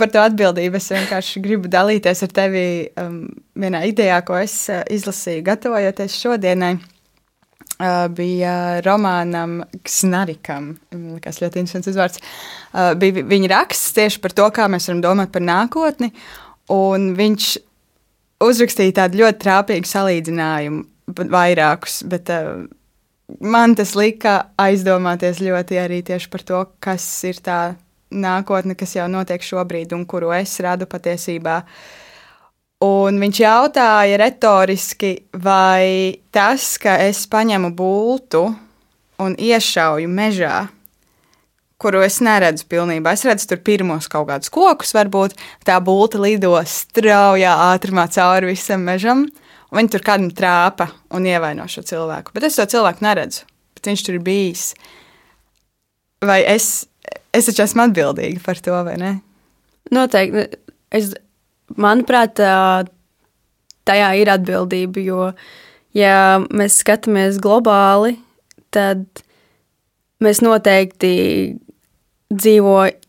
[0.00, 2.64] Par to atbildību es vienkārši gribu dalīties ar tevi
[2.96, 3.26] um,
[3.58, 6.76] vienā idejā, ko es uh, izlasīju, gatavojoties šodienai
[8.14, 10.76] bija romānam Ksnarikam.
[11.22, 12.20] Tas ļoti interesants uzvārds.
[13.00, 16.12] Bija viņa raksts tieši par to, kā mēs varam domāt par nākotni.
[16.72, 17.48] Un viņš
[18.42, 20.84] uzrakstīja tādu ļoti trāpīgu salīdzinājumu,
[21.32, 22.64] vairākus, bet uh,
[23.42, 27.60] man tas lika aizdomāties ļoti arī tieši par to, kas ir tā
[28.12, 31.62] nākotne, kas jau notiek šobrīd un kuru es radu patiesībā.
[32.82, 38.48] Un viņš jautāja retoriski, vai tas, ka es paņemu bultu
[39.22, 40.56] un iešauju mežā,
[41.82, 43.14] kuru es neredzu pilnībā.
[43.14, 48.84] Es redzu tur pirmos kaut kādus kokus, varbūt tā bulta lido straujā ātrumā cauri visam
[48.86, 49.26] mežam,
[49.70, 52.34] un viņi tur kādam trāpa un ievaino šo cilvēku.
[52.34, 53.46] Bet es to cilvēku neredzu,
[53.76, 54.66] bet viņš tur bijis.
[56.22, 56.84] Vai es,
[57.34, 59.12] es taču esmu atbildīga par to, vai ne?
[59.92, 60.60] Noteikti.
[60.92, 61.12] Es,
[61.80, 62.40] manuprāt,
[63.88, 65.02] tajā ir atbildība.
[65.02, 65.30] Jo,
[65.96, 66.16] ja
[66.52, 68.16] mēs skatāmies globāli,
[68.74, 69.06] tad
[70.22, 71.12] mēs noteikti
[72.32, 73.00] dzīvojam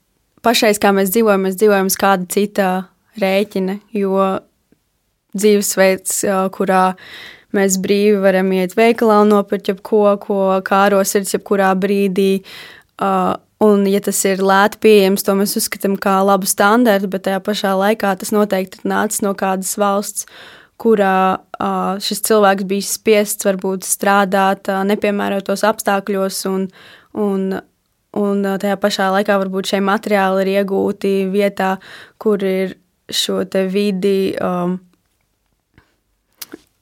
[0.44, 2.72] pašais, kā mēs dzīvojam, mēs dzīvojam uz kāda cita
[3.22, 3.78] rēķina.
[3.96, 4.26] Jo
[5.34, 6.20] dzīvesveids,
[6.54, 6.84] kurā
[7.56, 12.44] mēs brīvi varam iet veikalā un nopirkt jebko, ko kāros ir jebkurā brīdī.
[13.64, 17.72] Un, ja tas ir lēti pieejams, to mēs uzskatām par labu standartu, bet tajā pašā
[17.80, 20.28] laikā tas noteikti nācis no kādas valsts,
[20.82, 26.66] kurā uh, šis cilvēks bija spiests varbūt strādāt uh, nepiemērotos apstākļos, un,
[27.16, 27.46] un,
[28.20, 31.78] un tajā pašā laikā varbūt šie materiāli ir iegūti vietā,
[32.20, 32.76] kur ir
[33.08, 34.34] šo vidi.
[34.44, 34.82] Um,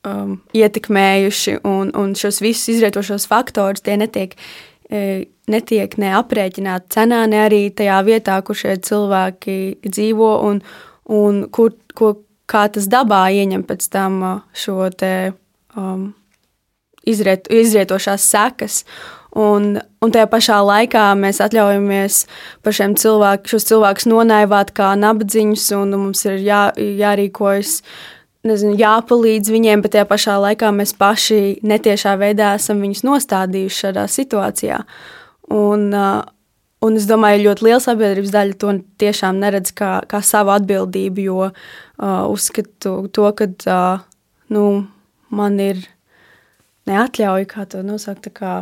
[0.07, 4.35] um, ietekmējuši, un, un šos visus izrietošos faktorus tie netiek
[5.51, 10.61] netiek neaprēķināta cenā, ne arī tajā vietā, kur šie cilvēki dzīvo un,
[11.11, 12.13] un kur, ko,
[12.51, 15.31] kā tas dabā ieņem pēc tam uh, šo te,
[15.79, 16.11] um,
[17.07, 18.83] izriet, izrietošās sekas.
[19.31, 22.17] Un, un tajā pašā laikā mēs atļaujamies
[22.67, 27.77] cilvēkiem, šos cilvēkus nonaivāt kā nabadzīgus, un mums ir jā, jārīkojas,
[28.47, 34.05] nezinu, jāpalīdz viņiem, bet tajā pašā laikā mēs paši netiešā veidā esam viņus nostādījuši šādā
[34.11, 34.81] situācijā.
[35.51, 41.25] Un, un es domāju, ļoti liela sabiedrības daļa to tiešām neredz kā, kā savu atbildību,
[41.27, 41.53] jo uh,
[42.31, 44.05] uzskatu to, ka uh,
[44.53, 44.65] nu,
[45.29, 45.83] man ir
[46.89, 48.31] neatļauja, kā to nosaukt.
[48.35, 48.61] Kā,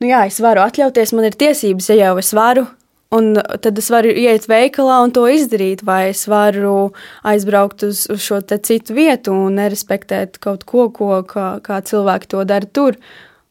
[0.00, 2.66] nu jā, es varu atļauties, man ir tiesības, ja jau es varu.
[3.12, 6.92] Un tad es varu iet veikalā un to izdarīt, vai es varu
[7.28, 12.44] aizbraukt uz, uz šo citu vietu un nerespektēt kaut ko, ko kā, kā cilvēki to
[12.48, 12.96] dara tur.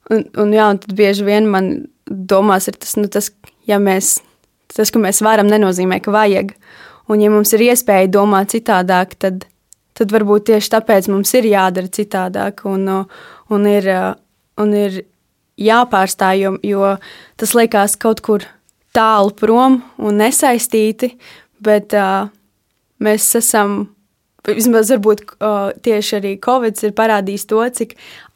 [0.09, 1.69] Un, un, jā, un tad bieži vien man
[2.09, 3.29] domās, tas, nu, tas,
[3.69, 4.15] ja mēs,
[4.73, 6.55] tas, ka mēs varam, nenozīmē, ka vajag.
[7.11, 9.45] Un, ja mums ir iespēja domāt citādāk, tad,
[9.97, 12.65] tad varbūt tieši tāpēc mums ir jādara citādāk.
[12.65, 12.89] Un,
[13.51, 13.91] un ir,
[14.57, 15.03] un ir
[15.61, 16.95] jāpārstāj, jo, jo
[17.37, 18.49] tas liekas kaut kur
[18.95, 21.15] tālu prom un nesaistīti,
[21.63, 22.29] bet uh,
[23.03, 23.89] mēs esam.
[24.41, 27.91] Vismaz varbūt uh, tieši arī Covid ir parādījis to, cik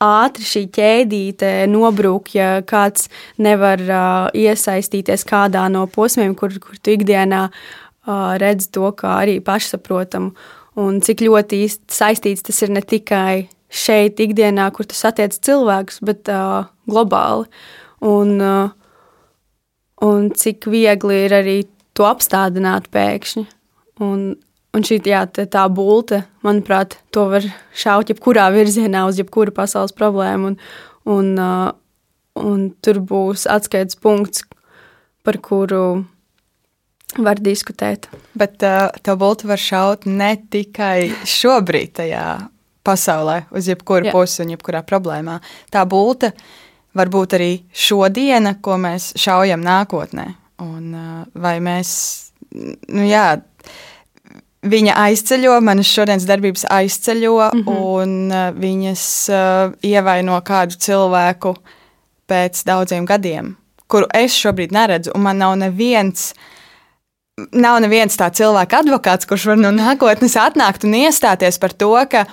[0.06, 3.08] ātri šī ķēdīte nobrūk, ja kāds
[3.41, 9.39] nevar uh, iesaistīties kādā no posmiem, kur, kur tu ikdienā uh, redz to kā arī
[9.41, 10.36] pašsaprotamu.
[10.78, 16.30] Un cik ļoti saistīts tas ir ne tikai šeit, ikdienā, kur tu satiec cilvēkus, bet
[16.30, 17.50] uh, globāli.
[18.06, 18.85] Un, uh,
[20.06, 21.60] un cik viegli ir arī
[21.96, 23.46] to apstādināt pēkšņi.
[24.06, 24.26] Un,
[24.76, 30.54] un šī jā, tā bulte, manuprāt, to var šaut jebkurā virzienā uz jebkuru pasaules problēmu.
[30.54, 30.58] Un,
[31.15, 31.70] un, uh,
[32.41, 34.44] un tur būs atskaites punkts,
[35.26, 36.04] par kuru
[37.18, 38.10] var diskutēt.
[38.38, 42.26] Bet uh, tā bulta var šaut ne tikai šobrīd, tajā
[42.86, 44.13] pasaulē, uz jebkuru Jā.
[44.13, 45.39] pusi un jebkurā problēmā.
[45.74, 46.30] Tā būtu
[46.96, 50.30] var būt arī šodiena, ko mēs šaujam nākotnē.
[50.64, 50.94] Un,
[51.36, 51.90] vai mēs,
[52.56, 53.28] nu jā,
[54.66, 57.78] viņa aizceļo, manas šodienas darbības aizceļo, mm -hmm.
[58.00, 59.06] un viņas
[59.84, 61.56] ievaino kādu cilvēku
[62.28, 63.56] pēc daudziem gadiem,
[63.88, 66.34] kuru es šobrīd neredzu, un man nav neviens.
[67.52, 72.26] Nav neviens tāds cilvēks, advokāts, kurš var no nākotnes atnākt un iestāties par to, ka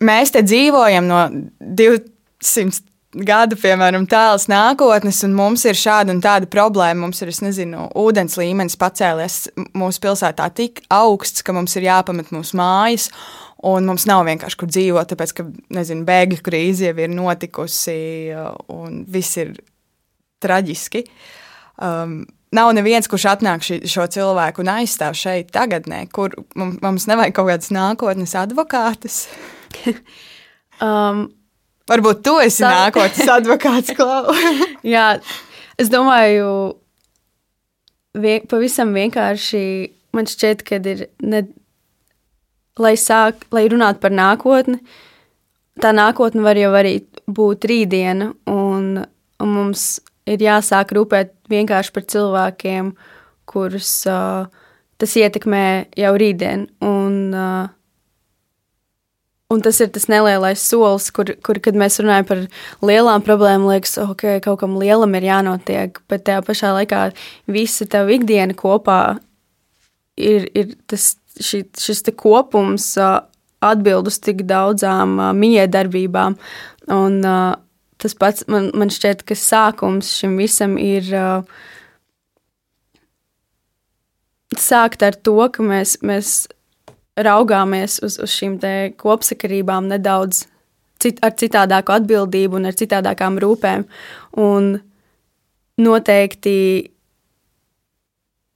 [0.00, 1.28] mēs te dzīvojam no
[1.60, 7.02] 200 gadu, piemēram, tālas nākotnes, un mums ir šāda un tāda problēma.
[7.04, 9.38] Mums ir, es nezinu, ūdens līmenis pacēlies
[9.78, 13.08] mūsu pilsētā tik augsts, ka mums ir jāpamet mūsu mājas.
[13.66, 15.44] Un mums nav vienkārši kur dzīvot, tāpēc, ka,
[15.76, 17.96] nezinu, bēgļu krīze jau ir notikusi,
[18.72, 19.52] un viss ir
[20.40, 21.02] traģiski.
[21.80, 22.22] Um,
[22.56, 27.50] nav neviens, kurš atnāk ši, šo cilvēku un aizstāv šeit, tagadnē, kur mums nevajag kaut
[27.50, 29.20] kādas nākotnes advokātus.
[30.86, 31.26] um,
[31.90, 32.70] Varbūt tu esi tā...
[32.70, 34.34] nākotnes advokāts, Klau.
[34.94, 35.06] Jā,
[35.80, 36.50] es domāju,
[38.14, 39.62] vien, pavisam vienkārši
[40.16, 41.44] man šķiet, ka ir, ne,
[42.80, 44.78] lai, sāk, lai runātu par nākotni,
[45.80, 47.00] tā nākotne var jau arī
[47.30, 49.02] būt rītdiena, un,
[49.40, 49.90] un mums
[50.30, 52.94] ir jāsāk rūpēt vienkārši par cilvēkiem,
[53.50, 54.46] kurus uh,
[55.00, 55.64] tas ietekmē
[55.98, 56.68] jau rītdien.
[56.86, 57.70] Un, uh,
[59.50, 62.42] Un tas ir tas nelielais solis, kur, kur kad mēs runājam par
[62.86, 67.00] lielām problēmām, liekas, ok, kaut kam lielam ir jānotiek, bet tajā pašā laikā
[67.50, 69.00] visa tava ikdiena kopā
[70.14, 72.92] ir, ir tas, ši, šis kopums
[73.60, 76.38] atbild uz tik daudzām miedarbībām.
[76.94, 77.18] Un
[78.00, 81.10] tas pats man, man šķiet, ka sākums šim visam ir
[84.54, 86.46] sākt ar to, ka mēs, mēs
[87.18, 88.58] raugāmies uz, uz šīm
[89.00, 90.44] kopsakarībām nedaudz
[91.02, 93.86] cit, ar citādāku atbildību un ar citādākām rūpēm.
[94.40, 94.70] Un
[95.80, 96.56] noteikti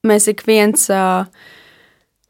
[0.05, 0.87] mēs ik viens,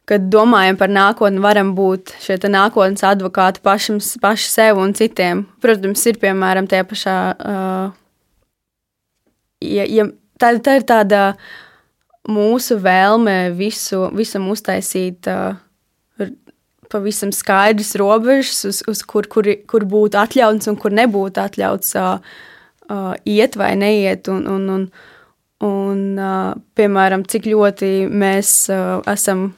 [0.05, 5.47] kad domājam par nākotni, varam būt šie nākotnes advokāti pašam, paši sev un citiem.
[5.65, 7.19] Protams, ir piemēram tie pašā.
[9.65, 10.09] Ja, ja,
[10.39, 11.23] tā, tā ir tāda
[12.29, 15.57] mūsu vēlme visu, visam uztaisīt uh,
[16.95, 22.39] pavisam skaidrs robežas, uz, uz kur, kur, kur būtu atļauts un kur nebūtu atļauts uh,
[22.89, 24.31] uh, iet vai neiet.
[24.33, 24.87] Un, un, un,
[25.67, 29.51] un, uh, piemēram, cik ļoti mēs uh, esam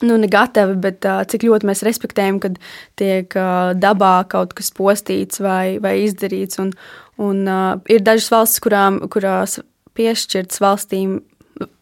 [0.00, 2.58] nu, ne gatavi, bet uh, cik ļoti mēs respektējam, kad
[2.98, 6.60] tiek uh, dabā kaut kas postīts vai, vai izdarīts.
[6.62, 6.72] Un,
[7.22, 9.58] un, uh, ir dažas valstis, kurām, kurās
[9.98, 11.18] piešķirts valstīm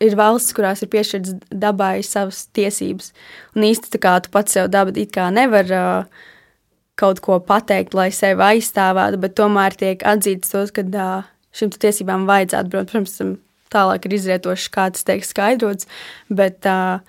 [0.02, 3.12] ir valsts, kurās ir piešķirts dabai savas tiesības.
[3.56, 6.26] Un īsti tā kā tu pats sev dabu it kā nevar uh,
[6.96, 12.26] kaut ko pateikt, lai sevi aizstāvētu, bet tomēr tiek atzīts tos, ka uh, šīm tiesībām
[12.28, 12.72] vajadzētu.
[12.72, 13.18] Protams,
[13.72, 15.88] tālāk ir izrietoši, kā tas tiek skaidrots,
[16.32, 17.04] bet uh,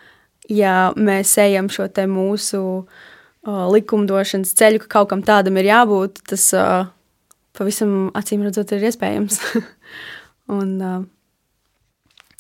[0.52, 6.24] ja mēs ejam šo te mūsu uh, likumdošanas ceļu, ka kaut kam tādam ir jābūt,
[6.32, 6.88] tas uh,
[7.58, 9.40] pavisam acīm redzot ir iespējams.
[10.60, 11.06] un, uh,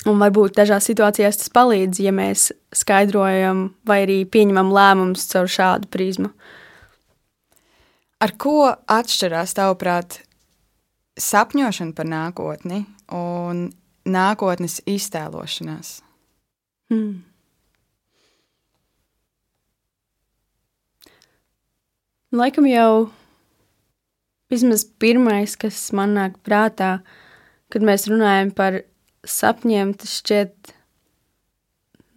[0.08, 5.90] un varbūt dažās situācijās tas palīdz, ja mēs skaidrojam vai arī pieņemam lēmumus caur šādu
[5.94, 6.32] prizmu.
[8.24, 10.22] Ar ko atšķirās, tavuprāt,
[11.22, 13.68] sapņošana par nākotni un
[14.08, 16.00] nākotnes iztēlošanās?
[16.90, 17.24] Hmm.
[22.38, 23.08] Laikam jau
[24.52, 26.98] vismaz pirmais, kas man nāk prātā,
[27.72, 28.82] kad mēs runājam par
[29.32, 30.74] sapņiem, tas šķiet,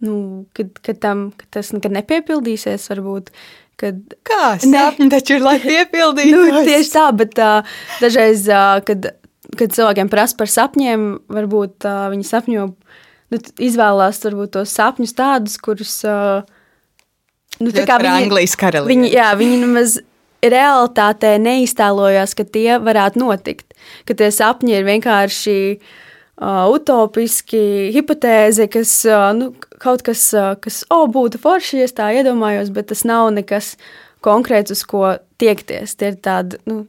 [0.01, 3.31] nu, kad, kad, tam, kad tas nekad nepiepildīsies, varbūt.
[3.81, 6.51] Kad, Kā sapņi taču ir, lai piepildītos?
[6.53, 9.11] nu, tieši tā, bet uh, dažreiz, uh, kad,
[9.57, 12.67] kad cilvēkiem prasa par sapņiem, varbūt uh, viņi sapņo,
[13.33, 16.01] nu, izvēlās varbūt tos sapņus tādus, kurus.
[16.05, 16.41] Uh,
[17.61, 18.89] Nu, tā kā viņi, Anglijas karaliene.
[18.89, 19.97] Viņi, jā, viņi nemaz
[20.41, 23.75] realitātē neiztēlojās, ka tie varētu notikt.
[24.07, 25.91] Ka tie sapņi ir vienkārši uh,
[26.39, 32.71] utopiski, hipotēze, kas uh, nu, kaut kas, uh, kas oh, būtu forši, ja tā iedomājos,
[32.73, 33.75] bet tas nav nekas
[34.25, 35.95] konkrēts, uz ko tiekties.
[35.97, 36.85] Tie ir tādi, nu,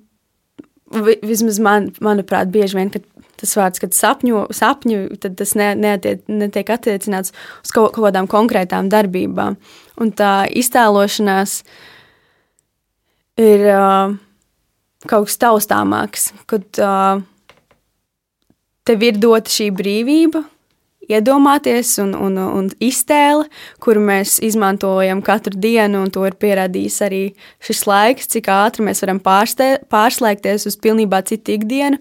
[1.24, 3.04] vismaz man, manuprāt, bieži vien, kad
[3.42, 8.28] tas vārds, kad sapņu, sapņu tad tas ne, neatiec, netiek attiecināts uz kaut, kaut kādām
[8.30, 9.58] konkrētām darbībām.
[10.00, 11.62] Un tā iztēlošanās
[13.42, 14.14] ir uh,
[15.10, 17.24] kaut kas taustāmāks, kad uh,
[18.88, 20.44] tev ir dota šī brīvība,
[21.10, 23.46] iedomāties un, un, un iztēle,
[23.82, 27.22] kuru mēs izmantojam katru dienu, un to ir pierādījis arī
[27.64, 31.98] šis laiks, cik ātri mēs varam pārstē, pārslēgties uz pilnībā citu ikdienu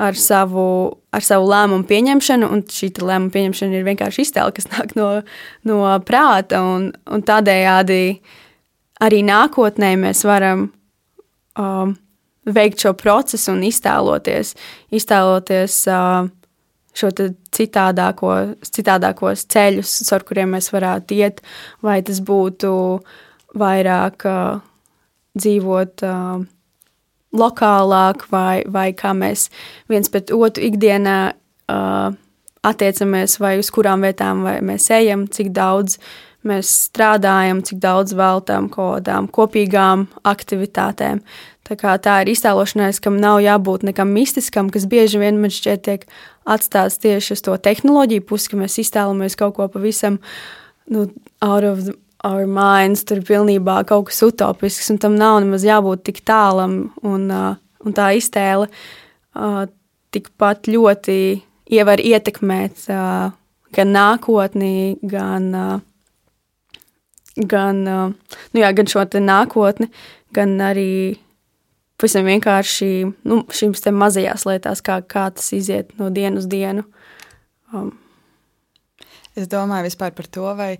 [0.00, 0.66] ar savu,
[1.14, 5.10] ar savu lēmumu pieņemšanu, un šī lēmuma pieņemšana ir vienkārši iztēle, kas nāk no,
[5.66, 8.00] no prāta, un, un tādējādi
[9.04, 10.68] arī nākotnē mēs varam
[11.58, 11.98] um,
[12.46, 14.54] veikt šo procesu un iztēloties,
[14.94, 15.78] iztēloties
[16.94, 17.10] šo
[17.54, 21.40] citādāko, citādākos ceļus, ar kuriem mēs varētu iet,
[21.82, 22.74] vai tas būtu
[23.58, 24.26] vairāk
[25.34, 26.04] dzīvot
[27.34, 29.48] lokālāk, vai, vai kā mēs
[29.90, 31.18] viens pret otru ikdienā
[32.64, 35.98] attiecamies, vai uz kurām vietām mēs ejam, cik daudz
[36.44, 41.22] mēs strādājam, cik daudz veltām kaut kādām kopīgām aktivitātēm.
[41.64, 46.02] Tā, tā ir iztēlošanās, kam nav jābūt nekam mistiskam, kas bieži vien man šķiet tiek
[46.44, 50.18] atstāts tieši uz to tehnoloģiju pusi, ka mēs iztēlojamies kaut ko pavisam
[50.92, 51.06] nu,
[51.40, 51.88] out of
[52.24, 57.26] our minds, tur pilnībā kaut kas utopisks, un tam nav nemaz jābūt tik tālam, un,
[57.32, 59.64] uh, un tā iztēle uh,
[60.12, 61.18] tikpat ļoti
[61.72, 63.32] ievar ietekmēt uh,
[63.74, 65.80] gan nākotnī, gan, uh,
[67.40, 69.88] gan, uh, nu jā, gan šo nākotni,
[70.36, 71.23] gan arī
[71.98, 72.90] pavisam vienkārši
[73.28, 76.86] nu, šīm mazajās lietās, kā, kā tas iziet no dienas uz dienu.
[77.72, 77.92] Um.
[79.34, 80.78] Es domāju par to, vai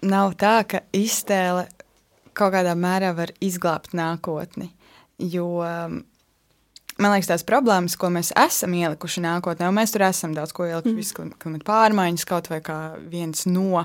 [0.00, 1.66] nav tā, ka iztēle
[2.32, 4.70] kaut kādā mērā var izglābt nākotni.
[5.20, 5.98] Jo um,
[7.00, 10.68] man liekas, tās problēmas, ko mēs esam ielikuši nākotnē, un mēs tur esam daudz ko
[10.68, 11.32] ielikuši, mm.
[11.42, 12.78] klimata pārmaiņas, kaut vai kā
[13.10, 13.84] viens no,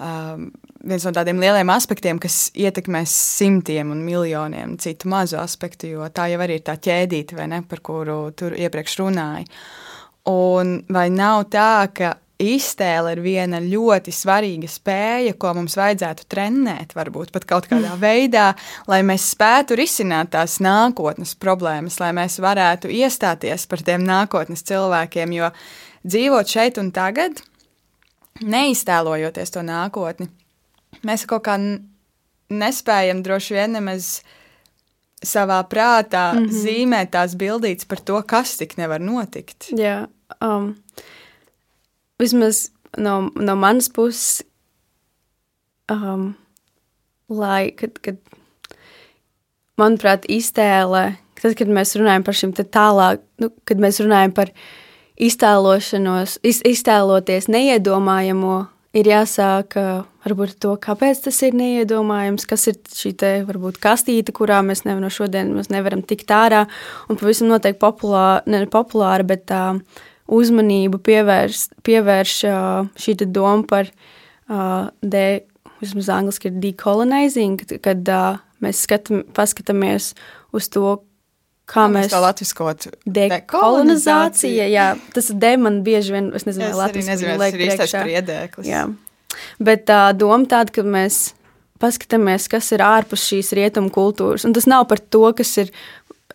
[0.00, 0.48] um,
[0.84, 6.30] viens no tādiem lieliem aspektiem, kas ietekmēs simtiem un miljoniem citu mazu aspektu, jo tā
[6.32, 9.48] jau arī ir tā ķēdīte, vai ne, par kuru tur iepriekš runāja.
[10.30, 12.14] Un vai nav tā, ka
[12.52, 18.02] iztēle ir viena ļoti svarīga spēja, ko mums vajadzētu trenēt, varbūt pat kaut kādā mm.
[18.02, 18.46] veidā,
[18.90, 25.34] lai mēs spētu risināt tās nākotnes problēmas, lai mēs varētu iestāties par tiem nākotnes cilvēkiem.
[25.38, 25.50] Jo
[26.04, 27.42] dzīvot šeit un tagad,
[28.44, 30.30] neiztēlojoties to nākotni,
[31.06, 31.58] mēs kaut kā
[32.54, 34.16] nespējam droši vien nemaz
[35.24, 36.64] savā prātā mm -hmm.
[36.64, 39.70] zīmēt tās bildītas par to, kas tik nevar notikt.
[39.72, 40.06] Jā,
[40.40, 40.74] um,
[42.18, 44.42] vismaz no, no manas puses,
[45.90, 46.34] um,
[47.28, 48.20] lai, kad, kad,
[49.80, 54.54] manuprāt, iztēle, tad, kad mēs runājam par šim tālāk, nu, kad mēs runājam par
[55.20, 58.60] iztēlošanos, iz, iztēloties neiedomājamo,
[58.94, 59.74] ir jāsāk
[60.24, 65.02] varbūt to, kāpēc tas ir neiedomājams, kas ir šī te, varbūt kastīte, kurā mēs nevaram
[65.02, 66.64] no šodien mēs nevaram tikt ārā,
[67.10, 72.34] un pavisam noteikti populāra, ne populāra, bet tā uh, uzmanību pievērš, pievērš
[73.04, 73.90] šī doma par
[75.02, 75.24] de,
[75.80, 78.08] vismaz angliski ir decolonizing, kad
[78.64, 80.12] mēs skatam, paskatāmies
[80.56, 80.96] uz to,
[81.68, 82.88] kā mēs to latviskot.
[83.06, 88.04] Dekolonizācija, jā, tas de man bieži vien, es nezinu, vai latviski nezinu, liek priekšā.
[88.06, 88.68] priedēklis.
[88.68, 88.84] Jā.
[89.58, 91.32] Bet tā doma tāda, ka mēs
[91.82, 94.44] paskatāmies, kas ir ārpus šīs rietumu kultūras.
[94.46, 95.72] Un tas nav par to, kas ir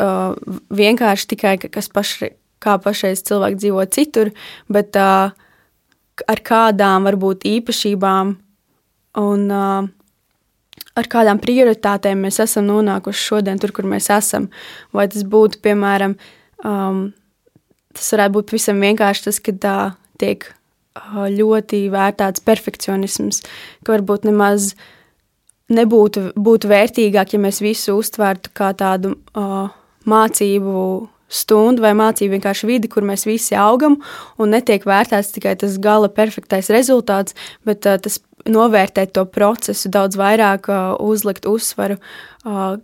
[0.01, 0.35] uh,
[0.69, 2.33] vienkārši tikai ka- kas pašai,
[2.63, 4.33] kā pašreiz cilvēki dzīvo citur,
[4.71, 5.31] bet uh,
[6.27, 8.35] ar kādām varbūt īpašībām
[9.23, 9.87] un uh,
[10.99, 14.49] ar kādām prioritātēm mēs esam nonākuši šodien, tur, kur mēs esam.
[14.95, 16.15] Vai tas būtu, piemēram,
[16.63, 17.01] um,
[17.95, 19.75] tas varētu būt pavisam vienkārši tas, ka tā
[20.21, 23.43] tiek uh, ļoti vērtēts perfekcionisms,
[23.83, 24.73] ka varbūt nemaz
[25.69, 29.69] nebūtu būtu vērtīgāk, ja mēs visu uztvērtu kā tādu uh,
[30.09, 30.79] mācību
[31.29, 33.99] stundu vai mācību vienkārši vidi, kur mēs visi augam,
[34.41, 38.19] un netiek vērtēts tikai tas gala perfektais rezultāts, bet uh, tas
[38.49, 42.77] novērtēt to procesu daudz vairāk, uh, uzlikt uzsvaru uh,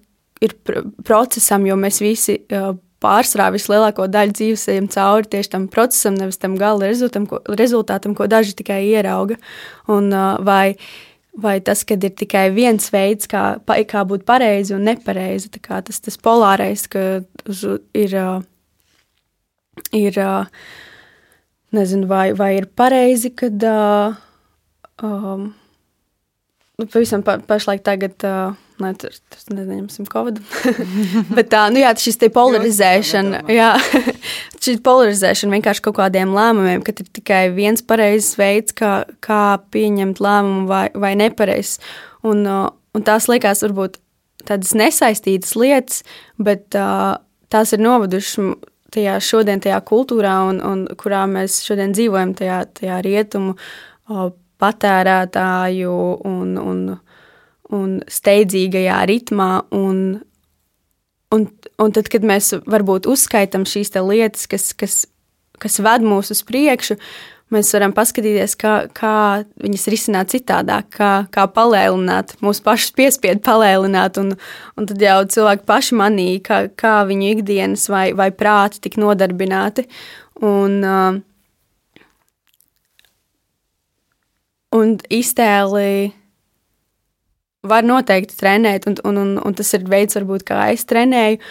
[0.44, 2.74] ir pr procesam, jo mēs visi uh,
[3.04, 8.16] pārsvarā vislielāko daļu dzīves ejam cauri tieši tam procesam, nevis tam gala rezultātam, ko, rezultātam,
[8.18, 9.38] ko daži tikai ierauga.
[9.92, 10.76] Un, uh, vai,
[11.42, 13.58] vai tas, kad ir tikai viens veids, kā,
[13.90, 17.22] kā būt pareizi un nepareizi, tas, tas polārais, ka
[17.94, 18.16] ir,
[19.96, 20.20] ir
[21.76, 23.68] nezinu, vai, vai ir pareizi, kad
[25.04, 25.50] um,
[26.88, 30.40] pavisam pa, pašlaik tagad, uh, ne, tur, tur neņemsim Covid,
[31.38, 33.72] bet tā, nu jā, šis te polarizēšana, jā,
[34.64, 38.94] šī polarizēšana vienkārši kaut kādiem lēmumiem, ka ir tikai viens pareizs veids, kā,
[39.26, 41.80] kā pieņemt lēmumu vai, vai nepareizs.
[42.26, 44.00] Un, un tās liekas varbūt
[44.46, 46.02] tādas nesaistītas lietas,
[46.42, 47.18] bet uh,
[47.54, 48.56] tās ir novadušas
[48.96, 53.56] tajā šodien, tajā kultūrā, un, un kurā mēs šodien dzīvojam, tajā, tajā rietumu
[54.62, 55.96] patērētāju
[56.30, 56.84] un, un,
[57.74, 59.50] un steidzīgajā ritmā.
[59.76, 60.02] Un,
[61.34, 61.46] un,
[61.82, 65.06] un tad, kad mēs varbūt uzskaitām šīs lietas, kas, kas,
[65.62, 66.98] kas ved mūs uz priekšu,
[67.54, 69.16] mēs varam paskatīties, kā, kā
[69.62, 74.20] viņas risināt citādāk, kā, kā palēlināt, mūsu pašus piespiedu palēlināt.
[74.22, 74.34] Un,
[74.76, 79.88] un tad jau cilvēki paši manīja, kā, kā viņu ikdienas vai, vai prāti tik nodarbināti.
[80.44, 81.22] Un, uh,
[84.76, 86.12] un iztēli
[87.68, 91.42] var noteikti trenēt, un, un, un, un tas ir veids, varbūt, kā es trenēju.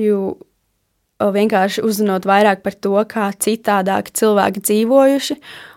[0.00, 0.18] Jo
[1.22, 5.36] vienkārši uzzinot vairāk par to, kā citādāk cilvēki dzīvojuši,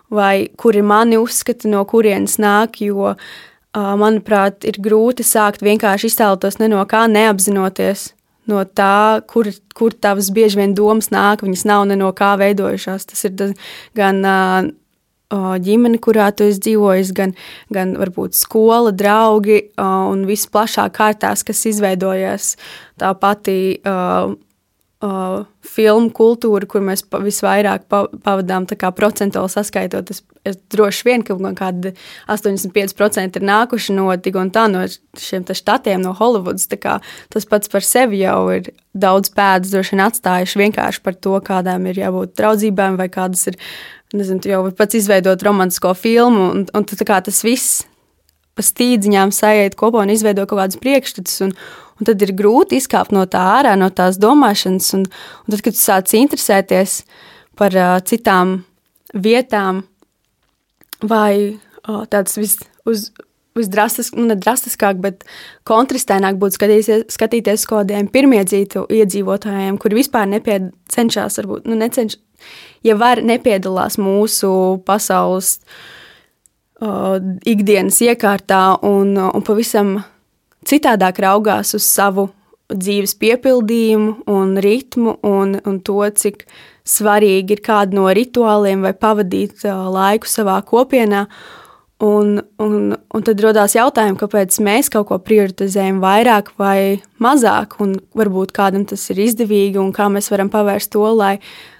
[0.09, 2.81] vai kuri mani uzskata, no kurienes nāk.
[2.81, 3.15] Jo,
[3.75, 8.13] manuprāt, ir grūti sākt vienkārši iztēloties ne no kā neapzinoties.
[8.47, 13.05] No tā, kur, kur tavas bieži vien domas nāk, viņas nav ne no kā veidojušās.
[13.09, 13.35] Tas ir
[13.97, 14.69] gan uh,
[15.33, 17.33] ģimene, kurā tu esi dzīvojis, gan,
[17.73, 22.55] gan varbūt skola, draugi un viss plašāk kārtās, kas izveidojas.
[22.97, 24.35] Tā pati uh,
[25.03, 30.11] uh, filmu kultūra, kur mēs visvairāk pa, pavadām procentuāli saskaitot.
[30.13, 31.93] Es, es droši vien, ka kaut kādi
[32.31, 34.85] 85% ir nākuši no tik un tā no
[35.19, 36.69] šiem štatiem, no Hollywoods.
[36.71, 41.85] Tas pats par sevi jau ir daudz pēdas droši vien atstājuši vienkārši par to, kādām
[41.91, 43.61] ir jābūt draudzībām vai kādas ir.
[44.15, 47.81] Nezinu, tu jau pats izveidot romantisko filmu, un, un tu, kā, tas viss
[48.57, 51.41] pa stīdziņām sajiet kopā un izveido kaut kādus priekšstatus.
[51.45, 51.51] Un,
[51.97, 54.89] un tad ir grūti izkāpt no tā ārā, no tās domāšanas.
[54.97, 57.01] Un, un tad, kad tu sāc interesēties
[57.59, 58.61] par uh, citām
[59.13, 59.83] vietām,
[61.03, 63.09] vai uh, tāds vis, uz,
[63.57, 65.25] visdrastisk, nu, nedrastiskāk, bet
[65.67, 66.59] kontrastēnāk būtu
[67.11, 72.17] skatīties, uz kādiem pirmiedzītu iedzīvotājiem, kuri vispār nepied, cenšas, varbūt, nu, necenš,
[72.87, 74.51] ja var, nepiedalās mūsu
[74.87, 75.57] pasaules
[76.81, 79.97] uh, ikdienas iekārtā un, un pavisam
[80.67, 82.29] citādāk raugās uz savu
[82.73, 86.43] dzīves piepildījumu un ritmu un, un to, cik
[86.87, 91.25] svarīgi ir kādu no rituāliem vai pavadīt uh, laiku savā kopienā.
[91.97, 97.95] Un, un, un tad radās jautājums, kāpēc mēs kaut ko prioritizējam vairāk vai mazāk, un
[98.17, 101.39] varbūt kādam tas ir izdevīgi, un kā mēs varam pavērst to, lai,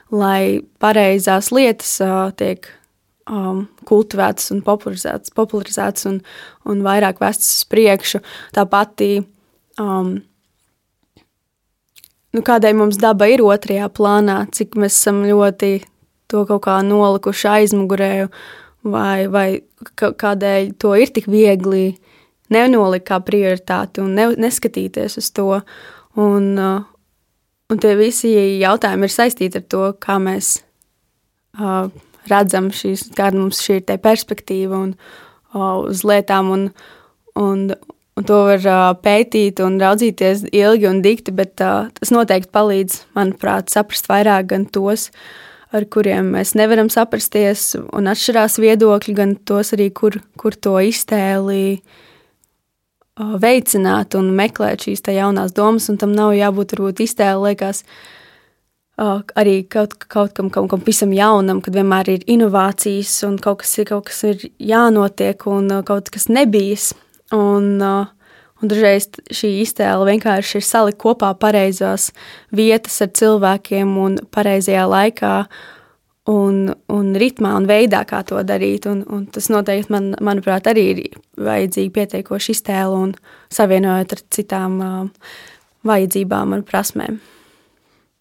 [0.09, 2.65] lai pareizās lietas uh, tiek
[3.29, 6.21] um, kultivētas un popularizētas, popularizētas un,
[6.65, 8.23] un vairāk vestas uz priekšu.
[8.57, 9.19] Tā pati,
[9.77, 10.15] um,
[12.33, 15.75] nu, kādai mums daba ir otrajā plānā, cik mēs esam ļoti
[16.27, 18.13] to kaut kā nolikuši aizmugurē,
[18.83, 19.47] vai, vai
[19.97, 21.95] kādēļ to ir tik viegli
[22.53, 25.49] nenolikt kā prioritāti un ne, neskatīties uz to.
[26.17, 26.85] Un, uh,
[27.69, 30.57] un tie visi jautājumi ir saistīti ar to, kā mēs
[31.59, 31.89] uh,
[32.31, 34.95] redzam šīs, kāda mums šī ir perspektīva un,
[35.53, 36.51] uh, uz lietām.
[36.55, 36.65] Un,
[37.39, 37.67] un,
[38.17, 43.03] un to var uh, pētīt un raudzīties ilgi un dikti, bet uh, tas noteikti palīdz,
[43.17, 45.09] manuprāt, saprast vairāk gan tos,
[45.77, 51.79] ar kuriem mēs nevaram saprasties, un atšķirās viedokļi, gan tos arī, kur, kur to iztēli
[53.17, 57.83] veicināt un meklēt šīs jaunās domas, un tam nav jābūt varbūt iztēle, liekas,
[58.97, 63.77] arī kaut, kaut kam, kaut kam pavisam jaunam, kad vienmēr ir inovācijas un kaut kas
[63.77, 66.91] ir, kaut kas ir jānotiek un kaut kas nebijis.
[67.35, 68.05] Un, uh,
[68.61, 72.11] un dažreiz šī iztēle vienkārši ir salikt kopā pareizās
[72.55, 75.33] vietas ar cilvēkiem un pareizajā laikā
[76.31, 78.87] un, un ritmā un veidā, kā to darīt.
[78.89, 81.03] Un, un tas noteikti, man, manuprāt, arī ir
[81.39, 83.13] vajadzīga pietiekoša iztēle un
[83.53, 85.29] savienojot ar citām uh,
[85.87, 87.21] vajadzībām un prasmēm.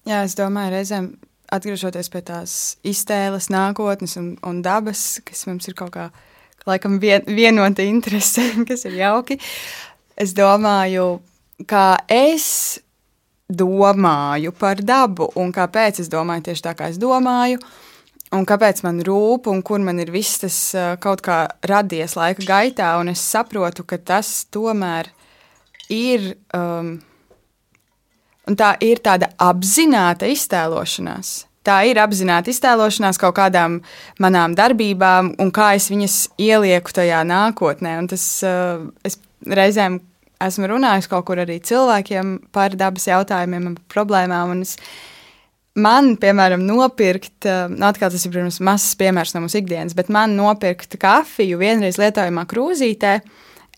[0.07, 1.11] Jā, es domāju, reizēm
[1.53, 2.53] atgriežoties pie tās
[2.87, 6.07] iztēles, nākotnes un, un dabas, kas mums ir kaut kā
[6.66, 9.39] laikam vien, vienota interese, kas ir jauki.
[10.17, 11.19] Es domāju,
[11.69, 12.47] kā es
[13.47, 17.61] domāju par dabu un kāpēc es domāju tieši tā, kā es domāju.
[18.35, 20.57] Un kāpēc man rūp, un kur man ir viss tas
[21.01, 25.12] kaut kā radies laika gaitā, un es saprotu, ka tas tomēr
[25.93, 26.33] ir.
[26.57, 26.97] Um,
[28.47, 31.37] tā ir tāda apzināta iztēlošanās
[31.67, 33.81] tā ir apzināta iztēlošanās kaut kādām
[34.23, 37.97] manām darbībām un kā es viņas ielieku tajā nākotnē.
[37.99, 40.01] Un tas uh, es reizēm
[40.43, 44.62] esmu runājis kaut kur arī cilvēkiem par dabas jautājumiem, par problēmām.
[45.76, 50.09] Man, piemēram, nopirkt, uh, nu, atkal tas ir, protams, mazs piemērs no mūsu ikdienas, bet
[50.12, 53.18] man nopirkt kafiju vienreiz lietojamā krūzītē,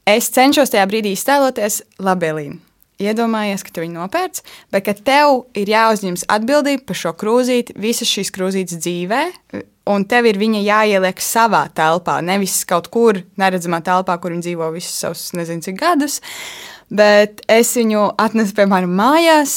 [0.06, 2.67] es cenšos tajā brīdī iztēloties labelīnu
[3.02, 4.44] iedomājies, ka tu viņu nopērci,
[4.74, 9.22] bet ka tev ir jāuzņemas atbildība par šo krūzīti, visas šīs krūzītes dzīvē,
[9.88, 14.70] un tev ir viņa jāieliek savā telpā, nevis kaut kur neredzamā telpā, kur viņa dzīvo
[14.74, 16.20] visus savus nezinu cik gadus.
[16.88, 19.56] Bet es viņu atnesu pie manas mājās,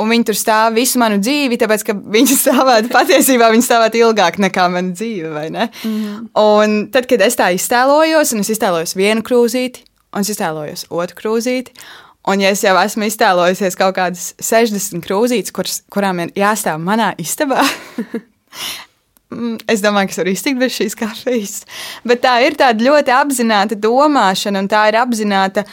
[0.00, 4.40] un viņi tur stāv visu manu dzīvi, tāpēc ka viņi stāvētu patiesībā viņi stāvētu ilgāk
[4.42, 5.46] nekā mana dzīve.
[5.50, 6.28] Mm.
[6.40, 11.20] Un tad, kad es tā iztēlojos, un es iztēlojos vienu krūzīti, un es iztēlojos otru
[11.20, 11.74] krūzīti,
[12.28, 17.14] Un, ja es jau esmu iztēlojusies kaut kādas 60 krūzītes, kuras, kurām ir jāstāv manā
[17.20, 17.62] istabā,
[19.32, 21.54] mm, es domāju, ka es varu iztikt bez šīs kafijas.
[22.04, 25.64] Bet tā ir tāda ļoti apzināta domāšana, un tā ir apzināta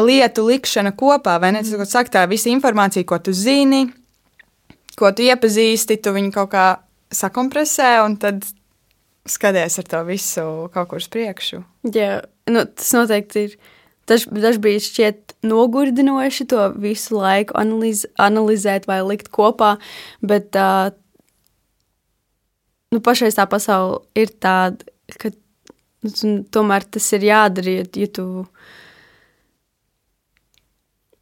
[0.00, 1.36] lietu likšana kopā.
[1.44, 1.64] Vai ne?
[1.66, 3.84] Tas saka, tā visa informācija, ko tu zini,
[4.96, 6.66] ko tu iepazīsti, tu viņu kaut kā
[7.12, 8.48] sakompresē, un tad
[9.28, 11.66] skaties ar to visu kaut kur uz priekšu.
[11.92, 13.58] Jā, nu, tas noteikti ir
[14.06, 19.76] Daž, dažbrīd šķiet nogurdinoši to visu laiku analiz, analizēt vai likt kopā,
[20.24, 20.90] bet uh,
[22.92, 24.86] nu, pašais tā pasaule ir tāda,
[25.20, 25.32] ka
[26.06, 28.26] nu, tomēr tas ir jādara, ja, ja tu.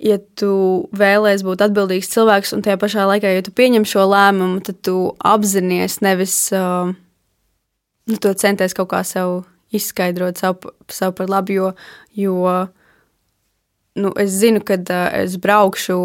[0.04, 0.50] Ja tu
[0.98, 4.96] vēlēsies būt atbildīgs cilvēks, un tajā pašā laikā, ja tu pieņem šo lēmumu, tad tu
[5.22, 6.90] apzinājies, nevis uh,
[8.10, 9.44] nu, to centies kaut kā sev
[9.74, 11.70] izskaidrot savu, savu par labu, jo,
[12.18, 12.34] jo
[14.00, 15.98] nu, es zinu, ka uh, es braukšu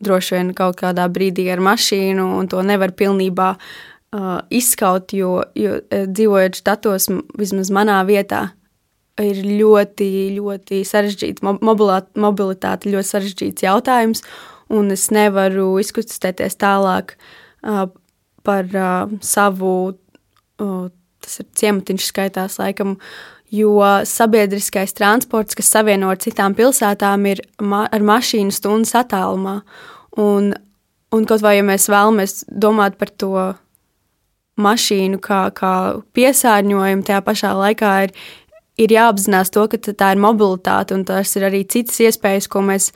[0.00, 5.76] droši vien kaut kādā brīdī ar mašīnu, un to nevar pilnībā uh, izskaut, jo, jo
[5.90, 8.48] dzīvojot štatos, vismaz manā vietā,
[9.20, 10.08] ir ļoti,
[10.38, 14.24] ļoti sarežģīts, mobilitāte ļoti sarežģīts jautājums,
[14.72, 17.88] un es nevaru izkustēties tālāk uh,
[18.46, 19.74] par uh, savu,
[20.62, 20.86] uh,
[21.20, 22.96] tas ir ciematiņš skaitās laikam,
[23.50, 29.60] jo sabiedriskais transports, kas savieno ar citām pilsētām, ir ma ar mašīnu stundas attālumā.
[30.20, 30.52] Un,
[31.14, 33.32] un kaut vai ja mēs vēlamies domāt par to
[34.60, 35.72] mašīnu kā, kā
[36.14, 38.14] piesārņojumu, tajā pašā laikā ir,
[38.80, 42.90] ir jāapzinās to, ka tā ir mobilitāte un tās ir arī citas iespējas, ko mēs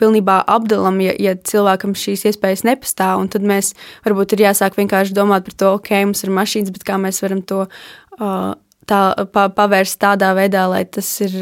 [0.00, 3.26] pilnībā apdalam, ja, ja cilvēkam šīs iespējas nepastāv.
[3.32, 3.74] Tad mēs
[4.06, 7.42] varbūt ir jāsāk vienkārši domāt par to, ok, mums ir mašīnas, bet kā mēs varam
[7.44, 8.54] to uh,
[8.90, 9.00] tā,
[9.32, 11.38] pa, pavērst tādā veidā, lai tas, ir,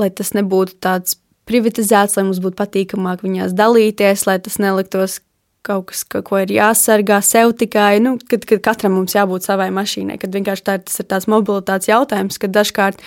[0.00, 1.16] lai tas nebūtu tāds
[1.50, 5.20] privatizēts, lai mums būtu patīkamāk viņās dalīties, lai tas neliktos
[5.66, 10.16] kaut kas, ko ir jāsargā sev tikai, nu, kad, kad katram mums jābūt savai mašīnai,
[10.20, 13.02] kad vienkārši tā, tas ir tāds mobilitātes jautājums, kad dažkārt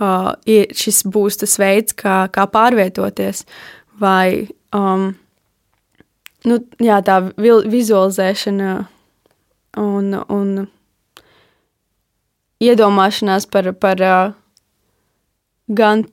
[0.00, 0.32] uh,
[0.74, 3.44] šis būs tas veids, kā, kā pārvietoties,
[4.00, 5.12] vai um,
[6.48, 8.72] nu, jā, tā vizualizēšana
[9.84, 10.66] un, un
[12.62, 14.02] iedomāšanās par, par
[15.68, 16.04] gan,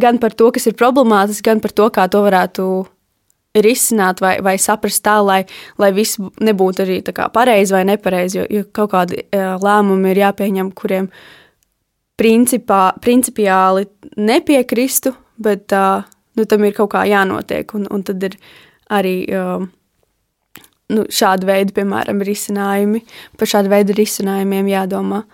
[0.00, 2.66] gan par to, kas ir problemātiski, gan par to, kā to varētu
[3.58, 5.40] risināt vai, vai saprast tā, lai,
[5.78, 7.00] lai viss nebūtu arī
[7.34, 8.38] pareizi vai nepareizi.
[8.38, 11.10] Jo, jo kaut kādi lēmumi ir jāpieņem, kuriem
[12.20, 16.06] principā, principiāli nepiekristu, bet uh,
[16.36, 17.74] nu, tam ir kaut kā jānotiek.
[17.74, 18.36] Un, un tad ir
[18.92, 19.64] arī uh,
[20.94, 23.02] nu, šāda veida, piemēram, risinājumi.
[23.40, 25.24] Par šādu veidu risinājumiem jādomā.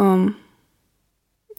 [0.00, 0.30] Um,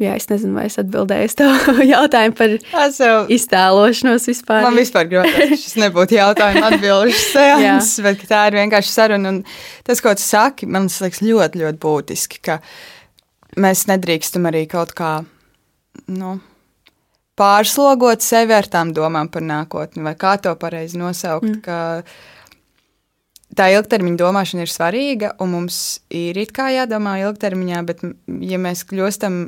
[0.01, 1.47] Jā, es nezinu, vai es atbildēju uz to
[1.93, 2.53] jautājumu par
[2.97, 3.17] jau...
[3.31, 4.63] iztēlošanos vispār.
[4.65, 9.35] Man vispār gribētu, ka šis nebūtu jautājums atbildžu sēnes, bet tā ir vienkārši saruna.
[9.35, 9.43] Un
[9.85, 12.57] tas, ko tu saki, man liekas ļoti, ļoti būtiski, ka
[13.61, 15.13] mēs nedrīkstam arī kaut kā
[16.09, 16.33] nu,
[17.37, 21.51] pārslogot sevi ar tām domām par nākotni, vai kā to pareizi nosaukt.
[21.61, 22.09] Mm.
[23.53, 25.77] Tā ilgtermiņa domāšana ir svarīga, un mums
[26.13, 28.01] ir it kā jādomā ilgtermiņā, bet,
[28.41, 29.43] ja mēs kļūstam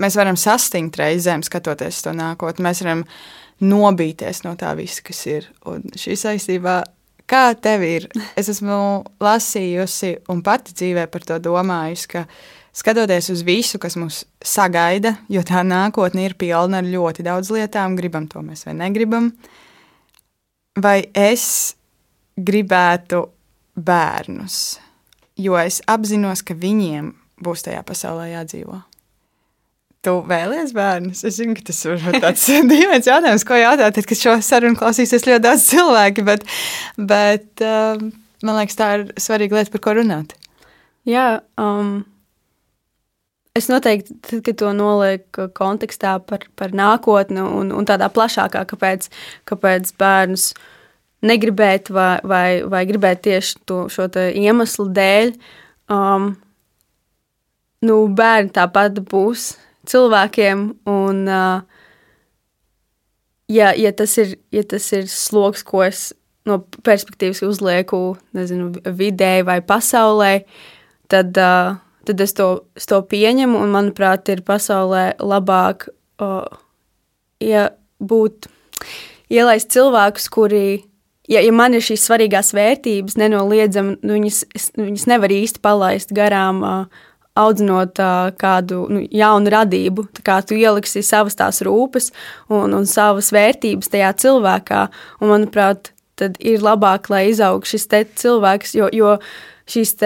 [0.00, 2.64] mēs varam sastingt reizēm, skatoties to nākotni.
[2.66, 3.04] Mēs varam
[3.64, 5.48] nobīties no tā visa, kas ir.
[5.70, 6.80] Un šī saistībā,
[7.30, 8.08] kā tev ir,
[8.38, 8.78] es esmu
[9.22, 12.24] lasījusi un pati dzīvē par to domājusi, ka
[12.74, 17.94] skatoties uz visu, kas mūs sagaida, jo tā nākotne ir pilna ar ļoti daudz lietām,
[17.98, 19.30] gribam to mēs vai negribam,
[20.82, 21.76] vai es
[22.36, 23.26] gribētu
[23.74, 24.78] bērnus,
[25.38, 27.12] jo es apzinos, ka viņiem
[27.44, 28.90] būs tajā pasaulē jādzīvot.
[30.04, 31.22] Tu vēlies bērnus?
[31.24, 35.44] Es zinu, ka tas ir tāds dīvains jautājums, ko jautāt, kad šo sarunu klausīsies ļoti
[35.46, 36.44] daudz cilvēki, bet,
[37.00, 38.02] bet uh,
[38.44, 40.34] man liekas, tā ir svarīga lieta, par ko runāt.
[41.08, 42.02] Jā, um,
[43.56, 49.08] es noteikti, tad, kad to nolieku kontekstā par, par nākotni un, un tādā plašākā, kāpēc,
[49.48, 50.50] kāpēc bērnus
[51.24, 55.32] negribēt vai, vai, vai gribēt tieši to, šo iemeslu dēļ,
[55.92, 56.32] um,
[57.84, 59.54] nu, bērni tāpat būs
[59.90, 60.66] cilvēkiem.
[60.90, 61.24] Un,
[63.52, 66.12] ja, ja, tas ir, ja tas ir sloks, ko es
[66.48, 70.32] no perspektīvas uzlieku nezinu, vidē vai pasaulē,
[71.12, 73.60] tad, tad es, to, es to pieņemu.
[73.64, 75.88] Un, manuprāt, ir pasaulē labāk
[77.42, 77.68] ja
[78.00, 78.48] būt,
[79.32, 80.66] ielaist cilvēkus, kuri.
[81.28, 84.42] Ja, ja man ir šīs svarīgās vērtības, nenoliedzami, nu, viņas,
[84.76, 87.04] viņas nevar īsti palaist garām uh,
[87.40, 90.06] audzinot uh, kādu nu, jaunu radību.
[90.26, 92.10] Kā tu ieliksi savas tās rūpes
[92.52, 94.84] un, un savas vērtības tajā cilvēkā.
[95.22, 97.88] Un, manuprāt, tad ir labāk, lai izaug šis
[98.20, 99.16] cilvēks, jo, jo
[99.70, 99.96] šīs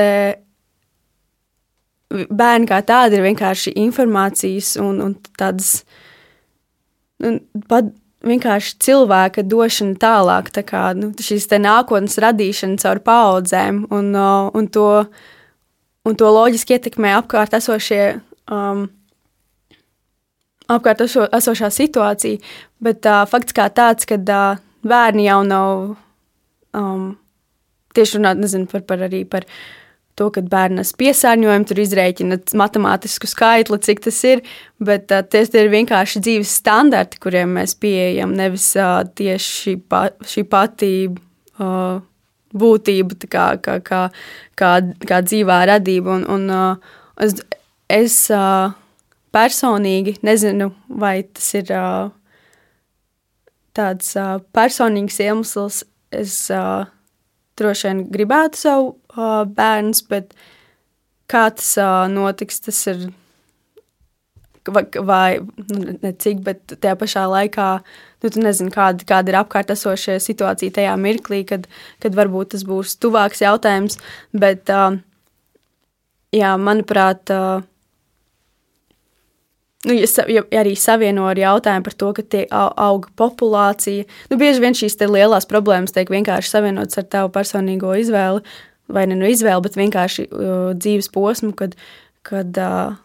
[2.09, 5.83] bērni kā tādi ir vienkārši informācijas un, un tādas.
[7.19, 7.91] Un pat,
[8.27, 14.89] vienkārši cilvēka došana tālāk, tā kā nu, šīs nākotnes radīšana caur paudzēm un, un to
[16.09, 18.19] un to loģiski ietekmē apkārt esošie.
[18.49, 18.87] Um,
[20.73, 22.41] apkārt eso, esošā situācija,
[22.85, 25.73] bet uh, fakts kā tāds, ka uh, bērni jau nav
[26.77, 27.11] um,
[27.97, 29.47] tieši runāt nezinu, par, par, arī par
[30.19, 34.43] to, ka bērnas piesārņojumu tur izrēķina matemātisku skaitli, cik tas ir,
[34.83, 40.09] bet uh, tie ir vienkārši dzīves standarti, kuriem mēs pieejam, nevis uh, tieši šī, pa,
[40.27, 42.01] šī pati uh,
[42.59, 44.03] būtība, kā, kā, kā,
[44.59, 44.75] kā,
[45.07, 46.19] kā dzīvā radība.
[46.19, 47.39] Un, un, uh, es
[47.89, 48.71] es uh,
[49.35, 52.13] personīgi nezinu, vai tas ir uh,
[53.77, 55.83] tāds uh, personīgs iemesls.
[56.13, 56.87] Es uh,
[57.59, 60.35] droši vien gribētu savu uh, bērnu, bet
[61.29, 63.09] kā tas uh, notiks, tas ir
[64.73, 69.41] vai, vai nu, ne cik, bet tajā pašā laikā nu, tu nezini, kāda, kāda ir
[69.41, 71.67] apkārt esošā situācija tajā mirklī, kad,
[72.03, 73.99] kad varbūt tas būs tuvāks jautājums.
[74.33, 74.99] Bet, uh,
[76.35, 77.65] jā, manuprāt, uh,
[79.87, 84.63] nu, ja, ja arī savieno ar jautājumu par to, ka tie auga populācija, nu, bieži
[84.65, 88.43] vien šīs lielās problēmas tiek vienkārši savienotas ar tavu personīgo izvēli,
[88.91, 91.77] vai ne nu izvēli, bet vienkārši uh, dzīves posmu, kad,
[92.27, 92.97] kad uh,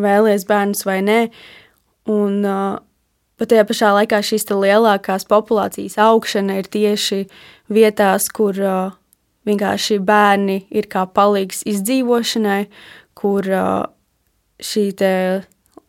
[0.00, 1.20] vēlies bērnus vai nē.
[2.10, 2.80] Un, uh,
[3.38, 7.24] bet tajā pašā laikā šīs lielākās populācijas augšana ir tieši
[7.72, 8.94] vietās, kur uh,
[9.48, 12.62] vienkārši bērni ir kā palīgs izdzīvošanai,
[13.18, 13.90] kur uh,
[14.62, 14.84] šī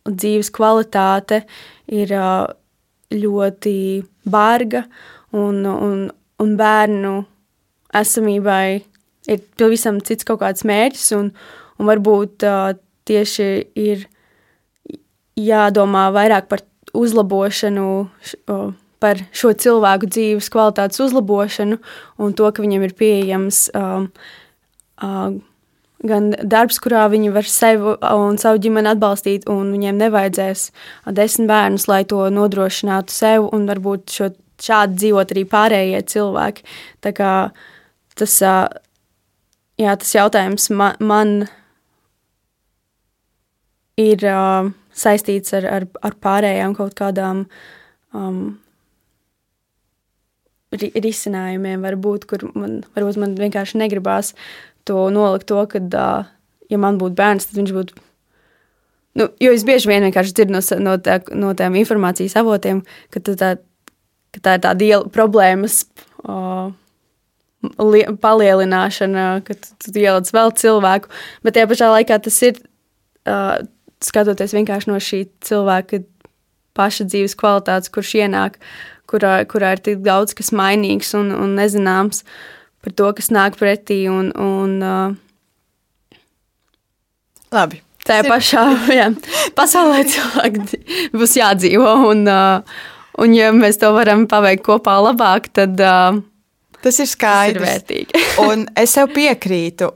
[0.04, 1.44] dzīves kvalitāte
[1.92, 2.12] ir
[3.14, 3.76] ļoti
[4.24, 4.84] barga
[5.32, 6.08] un, un,
[6.42, 7.14] un bērnu
[7.94, 8.82] esamībai
[9.30, 11.30] ir pavisam cits kaut kāds mērķis, un,
[11.78, 12.44] un varbūt
[13.08, 13.48] tieši
[13.80, 14.06] ir
[15.38, 16.64] jādomā vairāk par
[16.94, 17.88] uzlabošanu,
[19.02, 21.80] par šo cilvēku dzīves kvalitātes uzlabošanu
[22.22, 24.06] un to, ka viņiem ir pieejams um,
[25.02, 25.40] um,
[26.04, 30.66] gan darbs, kurā viņi var sevi un savu ģimeni atbalstīt, un viņiem nevajadzēs
[31.16, 34.30] desmit bērnus, lai to nodrošinātu sev, un varbūt šo,
[34.62, 36.66] šādi dzīvot arī pārējie cilvēki.
[37.04, 37.34] Tā kā
[38.18, 41.36] tas, jā, tas jautājums man, man
[44.00, 44.26] ir
[44.94, 47.46] saistīts ar, ar, ar pārējām kaut kādām
[48.14, 48.44] um,
[50.74, 54.34] ri, risinājumiem, varbūt, kur man, varbūt man vienkārši negribās
[54.88, 56.30] to nolikt to, ka, uh,
[56.70, 58.04] ja man būtu bērns, tad viņš būtu.
[59.14, 62.82] Nu, jo es bieži vien vienkārši dzirdu no, no, tā, no tām informācijas avotiem,
[63.14, 63.52] ka tā,
[64.34, 65.84] ka tā ir tāda problēmas.
[66.24, 66.72] Uh,
[68.20, 71.08] palielināšana, ka tu, tu ieliec vēl cilvēku,
[71.44, 72.58] bet tajā pašā laikā tas ir
[73.24, 73.62] uh,
[74.04, 76.02] skatoties vienkārši no šī cilvēka
[76.74, 78.58] paša dzīves kvalitātes, kurš ienāk,
[79.10, 82.24] kurā, kurā ir tik daudz kas mainīgs un, un nezināms
[82.84, 84.04] par to, kas nāk pretī.
[84.12, 86.20] Un, un, uh,
[87.54, 87.80] Labi.
[88.04, 88.62] Tajā pašā
[88.98, 89.08] jā,
[89.56, 90.82] pasaulē cilvēki
[91.16, 91.96] būs jādzīvo.
[92.10, 92.76] Un, uh,
[93.24, 96.20] un, ja mēs to varam paveikt kopā labāk, tad uh,
[96.84, 97.60] tas ir skaidrs.
[97.60, 98.24] Tas ir vērtīgi.
[98.48, 99.92] un es tev piekrītu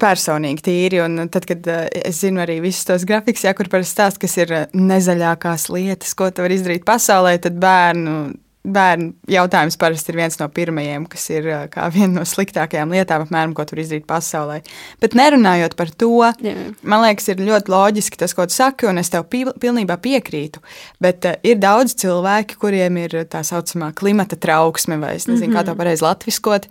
[0.00, 1.00] personīgi tīri.
[1.04, 4.36] Un tad, kad uh, es zinu arī visus tos grafikus, ja, kur parasti stāsta, kas
[4.40, 8.18] ir uh, nezaļākās lietas, ko tu vari izdarīt pasaulē, tad bērnu.
[8.64, 13.52] Bērnu jautājums parasti ir viens no pirmajiem, kas ir uh, viena no sliktākajām lietām, apmēram,
[13.52, 14.62] ko tur izdarīt pasaulē.
[15.04, 16.54] Bet nerunājot par to, Jā.
[16.80, 20.64] man liekas, ir ļoti loģiski tas, ko tu saki, un es tev pilnībā piekrītu.
[21.04, 25.52] Bet uh, ir daudz cilvēki, kuriem ir tā saucamā klimata trauksme, vai es nezinu, mm
[25.52, 25.60] -hmm.
[25.60, 25.78] kā to mhm.
[25.82, 26.68] pareizi latviskot.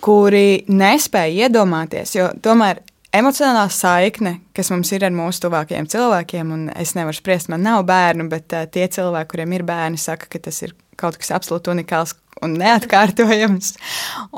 [0.00, 2.80] Kuri nespēja iedomāties, jo tomēr
[3.12, 7.84] emocionālā saikne, kas mums ir ar mūsu tuvākajiem cilvēkiem, un es nevaru spriest, man nav
[7.84, 11.72] bērnu, bet uh, tie cilvēki, kuriem ir bērni, saka, ka tas ir kaut kas absolūti
[11.72, 13.74] unikāls un neatkārtojams.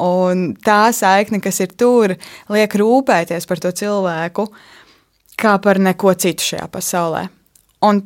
[0.05, 2.15] Un tā saikne, kas ir tur,
[2.53, 4.49] liek rūpēties par to cilvēku
[5.39, 7.27] kā par neko citu šajā pasaulē.
[7.87, 8.05] Un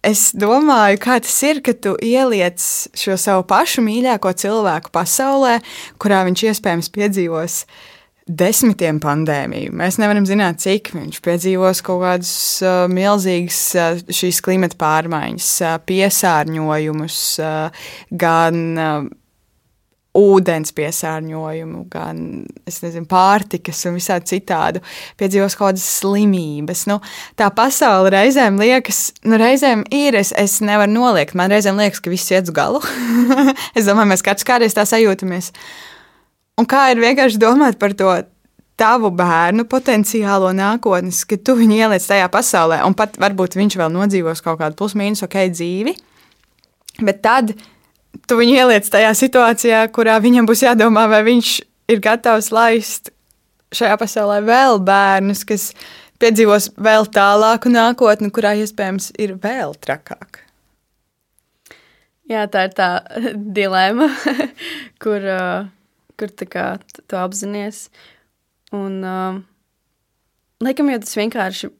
[0.00, 2.56] Es domāju, kā tas ir, ka tu ieliec
[2.96, 5.58] šo savu pašu mīļāko cilvēku pasaulē,
[6.00, 7.56] kurā viņš iespējams piedzīvos
[8.26, 9.72] desmitiem pandēmiju.
[9.76, 15.78] Mēs nevaram zināt, cik viņš piedzīvos kaut kādas uh, milzīgas uh, šīs klimata pārmaiņas, uh,
[15.88, 17.88] piesārņojumus, uh,
[18.20, 19.08] gan uh,
[20.16, 22.22] ūdens piesārņojumu, gan
[22.66, 24.82] nezinu, pārtikas un visādi citādu,
[25.20, 26.86] piedzīvos kaut kādas slimības.
[26.90, 26.98] Nu,
[27.38, 31.36] tā pasaule reizēm liekas, nu, reizēm ir, es, es nevaru noliegt.
[31.38, 32.82] Man reizēm liekas, ka viss iet uz galu.
[33.78, 35.52] es domāju, mēs katrs kādreiz tā sajūtamies.
[36.60, 38.12] Un kā ir vienkārši domāt par to
[38.80, 43.92] tavu bērnu potenciālo nākotni, ka tu viņu ieliec tajā pasaulē, un pat varbūt viņš vēl
[43.92, 45.94] nodzīvos kaut kādu plus-mínus ok dzīvi.
[47.04, 47.54] Bet tad
[48.28, 51.54] tu viņu ieliec tajā situācijā, kurā viņam būs jādomā, vai viņš
[51.92, 53.12] ir gatavs laist
[53.76, 55.70] šajā pasaulē vēl bērnus, kas
[56.20, 60.42] piedzīvos vēl tālāku nākotni, kurā iespējams ir vēl trakāk.
[62.30, 62.90] Jā, tā ir tā
[63.60, 64.10] dilemma,
[65.02, 65.26] kur,
[66.20, 66.66] kur kā,
[67.00, 67.86] tu apzinājies.
[68.76, 69.00] Un,
[70.62, 71.72] laikam, jau tas vienkārši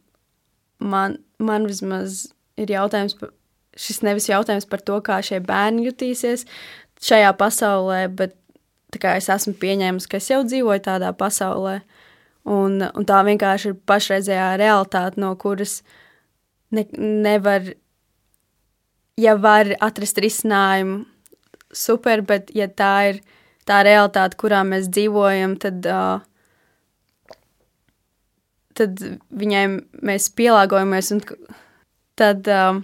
[0.83, 2.25] man, man vismaz
[2.61, 3.15] ir jautājums
[3.79, 6.47] šis nevis jautājums par to, kā šie bērni jutīsies
[7.01, 8.37] šajā pasaulē, bet
[9.01, 11.81] kā, es esmu pieņēmis, ka es jau dzīvoju tādā pasaulē.
[12.51, 15.81] Un, un tā vienkārši ir pašreizējā realitāte, no kuras
[16.75, 17.69] ne, nevar,
[19.21, 21.05] ja var atrast risinājumu,
[21.71, 23.21] super, bet ja tā ir
[23.69, 27.35] tā realitāte, kurā mēs dzīvojam, tad, uh,
[28.79, 29.65] tad viņai
[30.07, 31.13] mēs pielāgojamies
[32.21, 32.49] tad.
[32.49, 32.83] Uh,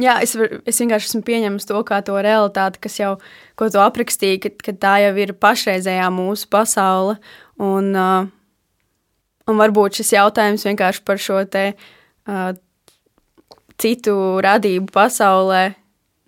[0.00, 3.10] Jā, es, var, es vienkārši esmu pieņēmis to kā to realitāti, kas jau,
[3.60, 7.18] ko tu aprakstīji, ka, ka tā jau ir pašreizējā mūsu pasaule.
[7.62, 8.24] Un, uh,
[9.46, 12.54] un varbūt šis jautājums vienkārši par šo te uh,
[13.82, 15.62] citu radību pasaulē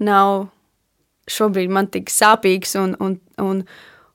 [0.05, 0.49] nav
[1.31, 3.63] šobrīd man tik sāpīgs un, un, un,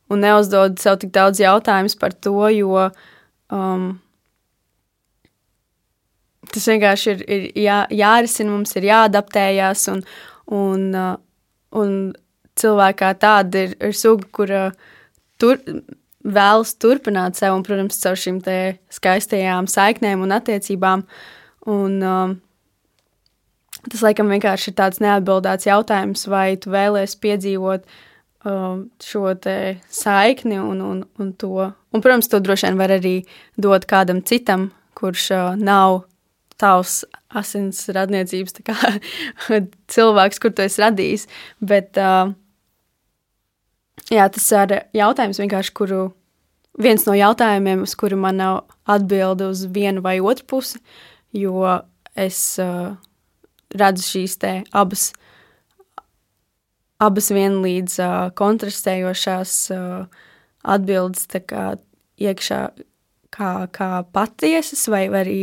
[0.09, 2.89] un neuzdod sev tik daudz jautājumus par to, jo
[3.53, 3.91] um,
[6.53, 10.03] tas vienkārši ir, ir jā, jārisina, mums ir jāadaptējās, un,
[10.55, 11.15] un, uh,
[11.77, 11.95] un
[12.59, 14.63] cilvēkā tāda ir, ir suga, kura
[15.41, 15.59] tur,
[16.25, 18.41] vēlas turpināt sev, un, protams, caur šīm
[18.93, 21.05] skaistajām saiknēm un attiecībām.
[21.69, 22.37] Un, um,
[23.87, 27.87] tas, laikam, vienkārši ir tāds neatbildēts jautājums, vai tu vēlēsies piedzīvot
[28.49, 29.31] um, šo
[29.89, 31.69] saikni un, un, un to.
[31.93, 33.15] Un, protams, to droši vien var arī
[33.57, 34.69] dot kādam citam,
[34.99, 36.03] kurš uh, nav
[36.59, 37.05] tavs
[37.39, 38.75] asins radniecības kā,
[39.95, 41.27] cilvēks, kur tu esi radījis.
[41.63, 42.33] Bet uh,
[44.11, 45.39] jā, tas ir jautājums
[45.73, 46.09] kuru
[46.79, 50.81] viens no jautājumiem, uz kuru man nav atbilde uz vienu vai otru pusi,
[51.35, 51.63] jo
[52.19, 52.95] es uh,
[53.75, 55.09] redzu šīs te abas,
[57.01, 60.23] abas vienlīdz uh, kontrastējošās uh,
[60.63, 61.65] atbildes kā,
[62.19, 62.61] iekšā,
[63.35, 65.41] kā, kā patiesas vai arī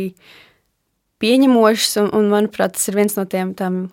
[1.23, 1.99] pieņemošas.
[2.03, 3.87] Un, un, manuprāt, tas ir viens no tiem tam,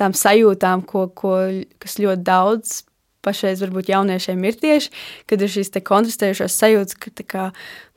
[0.00, 1.36] tām sajūtām, ko, ko,
[1.82, 2.80] kas ļoti daudz
[3.22, 4.90] pašreiz varbūt jauniešiem ir tieši,
[5.30, 7.44] kad ir šīs kontrastējušās sajūtas, ka kā,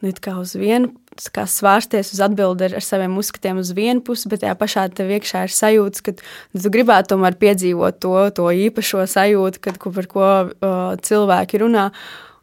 [0.03, 0.93] nu, kā uz vienu
[1.35, 5.13] kā svārsties uz atbildi ar, ar saviem uzskatiem uz vienu pusi, bet tajā pašā tev
[5.15, 10.09] iekšā ir sajūta, ka tu gribētu tomēr piedzīvot to, to īpašo sajūtu, kad, ko, par
[10.11, 11.87] ko uh, cilvēki runā.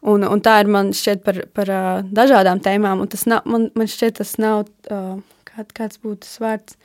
[0.08, 3.68] Un, un tā ir man šķiet par, par uh, dažādām tēmām, un tas nav, man,
[3.78, 6.80] man šķiet tas nav, uh, kā, kāds būtu tas vārds,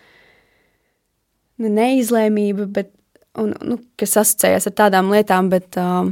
[1.63, 2.91] ne, neizlēmība, bet,
[3.39, 6.11] un, nu, kas asociējas ar tādām lietām, bet uh,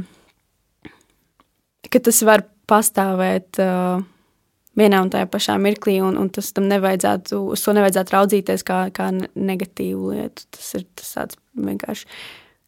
[1.92, 4.02] ka tas var pastāvēt uh,
[4.76, 8.80] vienā un tajā pašā mirklī, un, un tas tam nevajadzētu, uz to nevajadzētu raudzīties kā,
[8.96, 10.46] kā negatīvu lietu.
[10.56, 12.08] Tas ir tas vienkārši.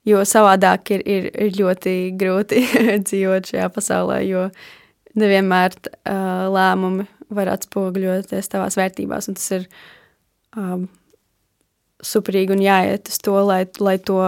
[0.08, 2.62] Jo savādāk ir, ir, ir ļoti grūti
[3.08, 4.48] dzīvot šajā pasaulē, jo
[5.18, 9.66] nevienmēr uh, lēmumi var atspoguļoties tavās vērtībās, un tas ir
[10.56, 10.86] um,
[12.04, 14.22] superīgi un jāiet uz to, lai, lai to,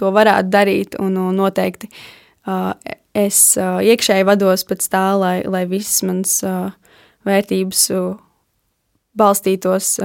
[0.00, 2.72] to varētu darīt, un, un noteikti uh,
[3.14, 6.72] es uh, iekšēji vados pēc tā, lai, lai viss mans uh,
[7.28, 7.88] vērtības
[9.18, 9.96] balstītos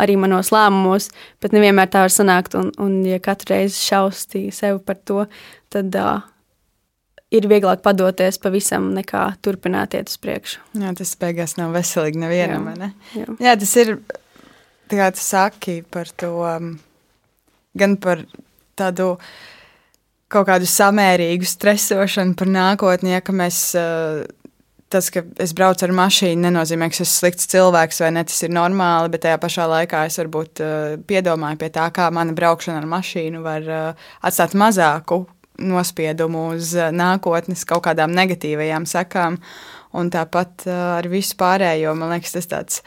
[0.00, 1.08] arī manos lēmumos,
[1.42, 2.56] bet nevienmēr tā var sanākt.
[2.58, 5.24] Un, un ja katru reizi šausmī sev par to,
[5.72, 6.24] tad uh,
[7.34, 10.62] ir vieglāk padoties pavisam nekā turpināt iet uz priekšu.
[10.82, 12.68] Jā, tas beigās nav veselīgi nevienam.
[12.72, 12.92] Jā, ne?
[13.18, 13.38] jā.
[13.48, 13.96] jā tas ir.
[14.94, 16.74] Kā tu saki par to, um,
[17.74, 18.20] gan par
[18.78, 19.14] tādu
[20.30, 24.20] kaut kādu samērīgu stresošanu par nākotni, ja mēs uh,
[24.88, 28.24] tas, ka es braucu ar mašīnu, nenozīmē, ka es esmu slikts cilvēks vai ne.
[28.28, 32.36] Tas ir normāli, bet tajā pašā laikā es varbūt uh, piedomāju pie tā, kā mana
[32.36, 35.24] braukšana ar mašīnu var uh, atstāt mazāku
[35.62, 39.40] nospiedumu uz uh, nākotnes kaut kādām negatīvajām sekām.
[39.94, 42.82] Un tāpat uh, ar visu pārējo, man liekas, tas tāds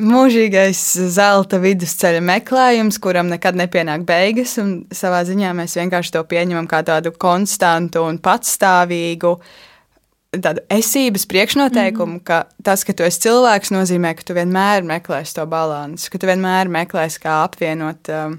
[0.00, 0.80] mūžīgais
[1.12, 4.54] zelta vidusceļa meklējums, kuram nekad nepienāk beigas.
[4.96, 9.58] Savā ziņā mēs vienkārši to pieņemam kā tādu konstantu un patstāvīgu uh,
[10.38, 12.24] tādu esības priekšnoteikumu, mm.
[12.26, 16.30] ka tas, ka tu esi cilvēks, nozīmē, ka tu vienmēr meklēsi to balansu, ka tu
[16.30, 18.38] vienmēr meklēsi, kā apvienot um,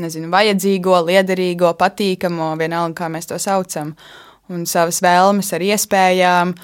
[0.00, 3.92] nezinu, vajadzīgo, liederīgo, patīkamo, vienalga, kā mēs to saucam,
[4.48, 6.54] un savas vēlmes ar iespējām.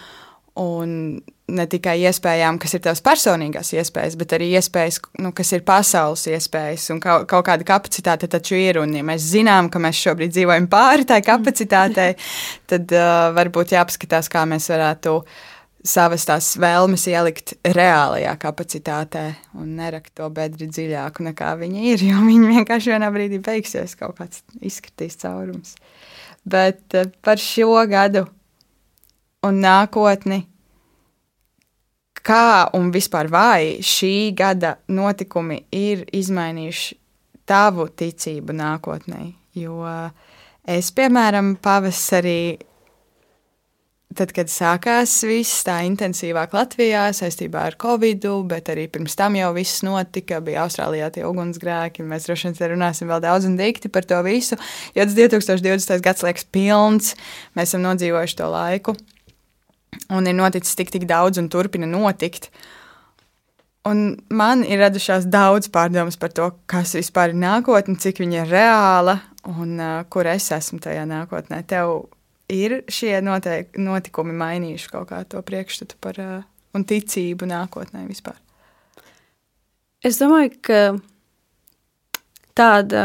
[0.57, 0.93] Un
[1.47, 6.27] ne tikai iespējām, kas ir tavas personīgās iespējas, bet arī iespējas, nu, kas ir pasaules
[6.31, 6.89] iespējas.
[6.95, 8.81] Un kaut, kaut kāda kapacitāte taču ir.
[8.83, 12.15] Un, ja mēs zinām, ka mēs šobrīd dzīvojam pāri tai kapacitātei,
[12.71, 15.21] tad uh, varbūt jāpaskatās, kā mēs varētu
[15.87, 19.27] savas tās vēlmes ielikt reālajā kapacitātē
[19.61, 22.05] un nerakt to bedri dziļāku nekā viņi ir.
[22.09, 25.77] Jo viņi vienkārši vienā brīdī beigsies, kaut kāds izskatīs caurums.
[26.43, 28.27] Bet uh, par šo gadu
[29.47, 30.43] un nākotni
[32.27, 36.97] kā un vispār vai šī gada notikumi ir izmainījuši
[37.47, 39.29] tavu ticību nākotnē.
[39.57, 39.79] Jo
[40.67, 42.59] es, piemēram, pavasarī,
[44.17, 49.53] tad, kad sākās viss tā intensīvāk Latvijā saistībā ar Covid, bet arī pirms tam jau
[49.57, 52.05] viss notika, bija Austrālijā tie ugunsgrēki.
[52.07, 54.59] Mēs droši vien runāsim vēl daudz un dikti par to visu,
[54.97, 56.01] jo tas 2020.
[56.05, 57.15] gads liekas pilns,
[57.57, 58.97] mēs esam nodzīvojuši to laiku
[60.13, 62.51] un ir noticis tik, tik daudz un turpina notikt.
[63.87, 68.51] Un man ir radušās daudz pārdomas par to, kas vispār ir nākotne, cik viņa ir
[68.51, 71.63] reāla un uh, kur es esmu tajā nākotnē.
[71.71, 72.09] Tev
[72.51, 76.41] ir šie noteik, notikumi mainījuši kaut kā to priekšstatu par uh,
[76.75, 78.41] un ticību nākotnē vispār?
[80.03, 80.81] Es domāju, ka
[82.59, 83.05] tāda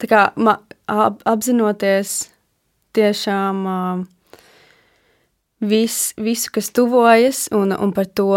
[0.00, 0.56] tā kā, ma,
[0.90, 2.30] ap, apzinoties
[2.96, 4.06] tiešām uh,
[5.60, 8.32] vis, visu, kas tuvojas, un, un par to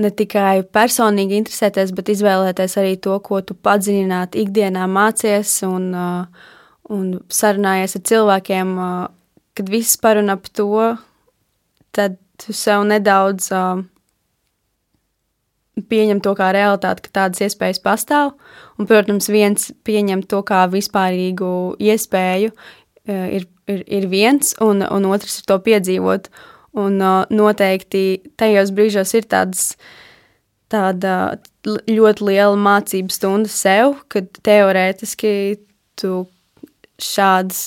[0.00, 5.92] ne tikai personīgi interesēties, bet izvēlēties arī to, ko tu padziļināti ikdienā mācies un,
[6.88, 8.74] un sarunājies ar cilvēkiem,
[9.58, 10.94] kad viss par un ap to,
[11.92, 13.50] tad tu sev nedaudz
[15.90, 18.34] pieņem to kā realitāti, ka tādas iespējas pastāv.
[18.80, 22.52] Un, protams, viens pieņem to kā vispārīgu iespēju,
[23.08, 26.30] ir ir, ir viens, un, un otrs ir to piedzīvot.
[26.80, 29.72] Un uh, noteikti tajos brīžos ir tāds,
[30.70, 35.32] tāda ļoti liela mācību stunda sev, kad teorētiski
[35.98, 36.22] tu
[37.00, 37.66] šādas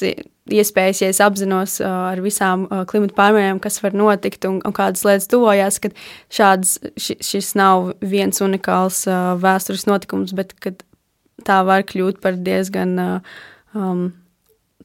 [0.51, 4.75] iespējas, ja es apzinos uh, ar visām uh, klimata pārmaiņām, kas var notikt un, un
[4.75, 5.91] kādas lietas tuvojās, ka
[6.33, 10.55] šāds, ši, šis nav viens unikāls uh, vēstures notikums, bet
[11.47, 12.97] tā var kļūt par diezgan
[13.73, 14.09] um,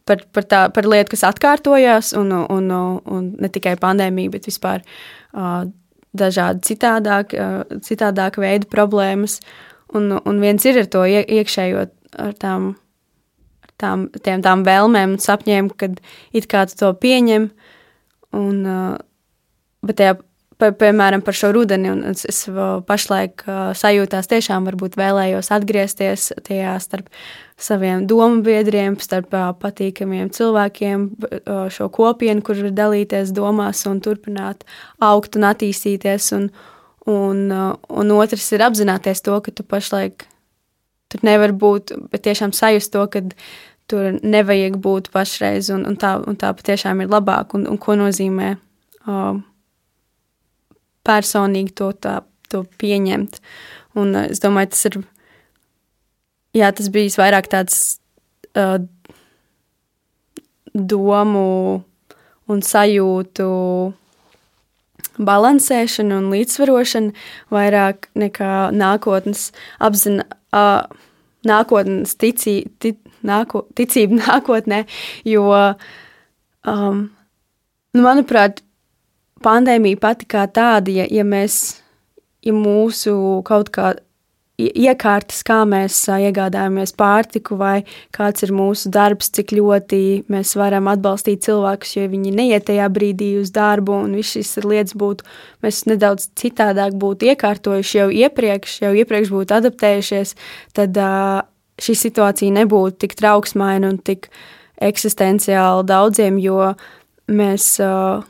[0.08, 4.82] par, par, tā, par lietu, kas atkārtojās, un, un, un ne tikai pandēmija, bet vispār
[4.82, 5.64] uh,
[6.16, 9.38] dažādi citādāk, uh, citādāk veidu problēmas.
[9.96, 11.86] Un, un viens ir ar to iekšējo,
[12.20, 12.70] ar tām,
[13.64, 16.00] ar tām, tiem, tām vēlmēm un sapņiem, kad
[16.36, 17.50] it kā tu to pieņem,
[18.36, 18.96] un, uh,
[19.84, 20.18] bet tajā
[20.58, 21.90] pa, piemēram, par šo rudeni.
[22.10, 22.40] Es, es
[22.88, 27.10] pašlaik uh, sajūtās, tiešām varbūt vēlējos atgriezties tajā starp
[27.58, 34.02] saviem domu biedriem, starp uh, patīkamiem cilvēkiem, uh, šo kopienu, kur var dalīties domās un
[34.04, 34.66] turpināt
[35.02, 36.32] augt un attīstīties.
[36.38, 36.50] Un,
[37.08, 40.26] un, uh, un otrs ir apzināties to, ka tu pašlaik
[41.08, 43.24] tur nevar būt, bet tiešām sajust to, ka
[43.88, 47.96] tur nevajag būt pašreiz, un, un, tā, un tā patiešām ir labāk, un, un ko
[47.96, 48.50] nozīmē
[49.08, 49.38] uh,
[51.08, 52.20] personīgi to, tā,
[52.52, 53.40] to pieņemt.
[53.98, 55.00] Un uh, es domāju, tas ir,
[56.58, 57.98] jā, tas bijis vairāk tāds
[58.54, 58.78] uh,
[60.74, 61.48] domu
[62.48, 63.48] un sajūtu
[65.18, 69.48] balansēšana un līdzsvarošana vairāk nekā nākotnes
[69.82, 70.86] apzina, uh,
[71.48, 74.84] nākotnes ticī, tic, nāko, ticība nākotnē,
[75.28, 75.48] jo,
[76.68, 77.04] um,
[77.94, 78.62] nu, manuprāt,
[79.44, 81.78] pandēmija pati kā tāda, ja, ja mēs,
[82.44, 83.14] ja mūsu
[83.48, 83.94] kaut kā
[84.58, 87.84] iekārtas, kā mēs iegādājamies pārtiku, vai
[88.14, 90.00] kāds ir mūsu darbs, cik ļoti
[90.32, 94.96] mēs varam atbalstīt cilvēkus, jo viņi neiet tajā brīdī uz darbu, un viss šīs lietas
[94.98, 95.26] būtu,
[95.62, 100.34] mēs nedaudz citādāk būtu iekārtojuši jau iepriekš, jau iepriekš būtu adaptējušies,
[100.74, 100.98] tad
[101.78, 104.26] šī situācija nebūtu tik trauksmaina un tik
[104.82, 106.72] eksistenciāli daudziem, jo
[107.30, 108.26] mēs uh,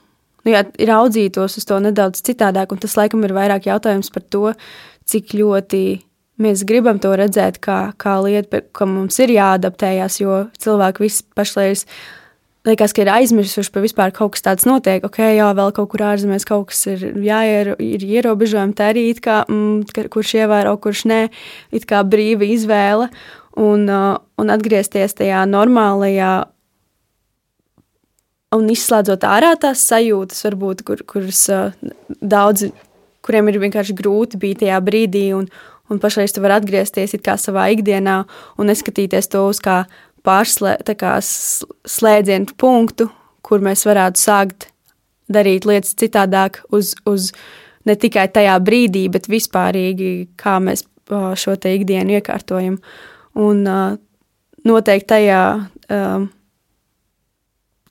[0.48, 2.72] nu, jā, raudzītos uz to nedaudz citādāk.
[2.80, 4.52] Tas laikam ir vairāk jautājums par to,
[5.08, 5.82] cik ļoti
[6.42, 11.84] mēs gribam to redzēt, kā, kā lieta, kam mums ir jāadaptējas, jo cilvēki visi pašlaik
[12.68, 15.04] liekas, ka ir aizmirsuši par vispār kaut kas tāds notiek.
[15.06, 19.22] Ok, jā, vēl kaut kur ārzemēs kaut kas ir jāier, ir ierobežojumi, tā arī it
[19.24, 21.20] kā, mm, kurš ievēro, kurš nē,
[21.72, 23.08] it kā brīva izvēle.
[23.58, 26.32] Un, uh, un atgriezties tajā normālajā
[28.56, 31.74] un izslēdzot ārā tās sajūtas, varbūt, kur, kuras uh,
[32.20, 32.70] daudzi,
[33.24, 35.48] kuriem ir vienkārši grūti būt tajā brīdī, un,
[35.92, 38.22] un pašreiz tu vari atgriezties savā ikdienā
[38.56, 39.82] un neskatīties to uz kā
[40.24, 43.10] pārslē, kā slēdzienu punktu,
[43.44, 44.68] kur mēs varētu sākt
[45.28, 47.32] darīt lietas citādāk, uz, uz
[47.84, 52.80] ne tikai tajā brīdī, bet vispārīgi, kā mēs uh, šo te ikdienu iekārtojam.
[53.38, 54.00] Un uh,
[54.64, 55.44] noteikti tajā.
[55.88, 56.28] Uh,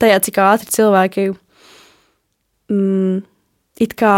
[0.01, 1.27] tajā, cik ātri cilvēki
[2.71, 3.21] mm,
[3.83, 4.15] it kā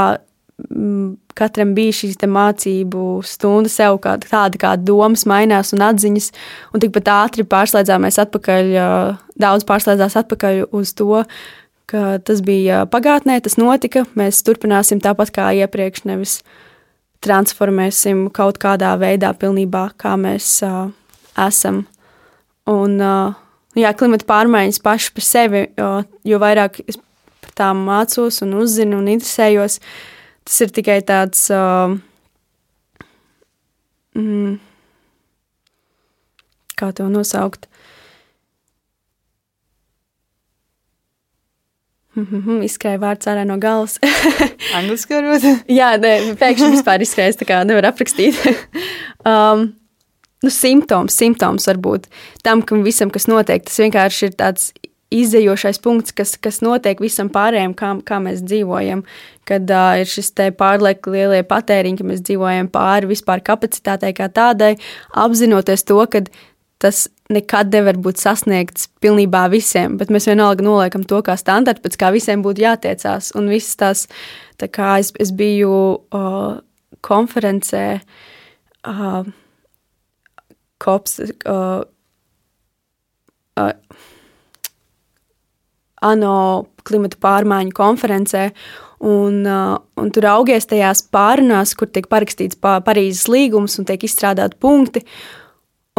[0.70, 6.32] mm, katram bija šīs mācību stunda sev, kā, tāda kā domas mainās un atziņas,
[6.74, 8.74] un tikpat ātri pārslēdzāmies atpakaļ,
[9.40, 11.24] daudz pārslēdzās atpakaļ uz to,
[11.90, 16.40] ka tas bija pagātnē, tas notika, mēs turpināsim tāpat kā iepriekš, nevis
[17.26, 20.92] transformēsim kaut kādā veidā pilnībā, kā mēs uh,
[21.48, 21.84] esam.
[22.70, 23.34] Un, uh,
[23.78, 25.90] jā, klimata pārmaiņas paši par sevi, jo,
[26.28, 27.00] jo vairāk es
[27.44, 29.80] par tām mācos un uzzinu un interesējos,
[30.48, 31.46] tas ir tikai tāds.
[31.54, 31.98] Uh,
[34.18, 34.60] mm,
[36.80, 37.68] kā to nosaukt?
[42.20, 43.96] Izskrēja vārds ārā no galvas.
[44.78, 45.70] Angliski varbūt?
[45.72, 48.36] Jā, nē, pēkšņi vispār izskrējas, tā kā nevar aprakstīt.
[49.30, 49.70] um,
[50.46, 52.08] nu, simptoms, simptoms varbūt
[52.46, 53.66] tam, kam visam, kas notiek.
[53.66, 54.72] Tas vienkārši ir tāds
[55.10, 59.02] izdejošais punkts, kas, kas notiek visam pārējiem, kā, kā mēs dzīvojam.
[59.50, 64.76] Kad uh, ir šis pārlieku lielie patēriņi, ka mēs dzīvojam pāri vispār kapacitātei kā tādai,
[65.18, 66.24] apzinoties to, ka
[66.80, 71.98] tas nekad nevar būt sasniegts pilnībā visiem, bet mēs vienalga noliekam to kā standartu, pēc
[72.00, 73.34] kā visiem būtu jātiecās.
[73.38, 74.06] Un visas tās,
[74.62, 76.62] tā kā es, es biju uh,
[77.06, 77.84] konferencē,
[78.88, 79.28] uh,
[80.82, 81.20] kops,
[81.50, 81.82] uh,
[83.60, 83.74] uh,
[86.10, 86.36] ANO
[86.88, 88.46] klimata pārmaiņu konferencē,
[89.06, 94.04] un, uh, un tur augies tajās pārunās, kur tiek parakstīts pa, Parīzes līgums un tiek
[94.08, 95.04] izstrādāti punkti,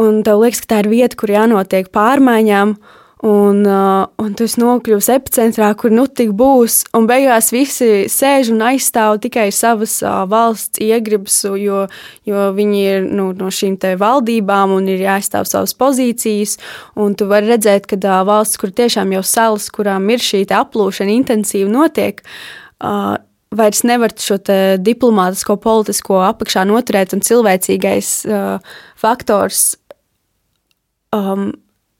[0.01, 4.55] un tev liekas, ka tā ir vieta, kur jānotiek pārmaiņām, uh, Un, uh, un tas
[4.57, 6.79] nokļūs epicentrā, kur nu tik būs.
[6.97, 11.83] Un beigās visi sēž un aizstāv tikai savas uh, valsts iegribas, jo,
[12.25, 16.57] jo viņi ir nu, no šīm valdībām un ir jāaizstāv savas pozīcijas.
[16.97, 21.13] Un tu vari redzēt, ka uh, valsts, kur tiešām jau salas, kurām ir šī aplūšana
[21.21, 22.25] intensīvi notiek,
[22.81, 23.21] uh,
[23.53, 24.39] vairs nevar šo
[24.81, 29.75] diplomātisko, politisko apakšā noturēt, un cilvēcīgais uh, faktors
[31.13, 31.51] um,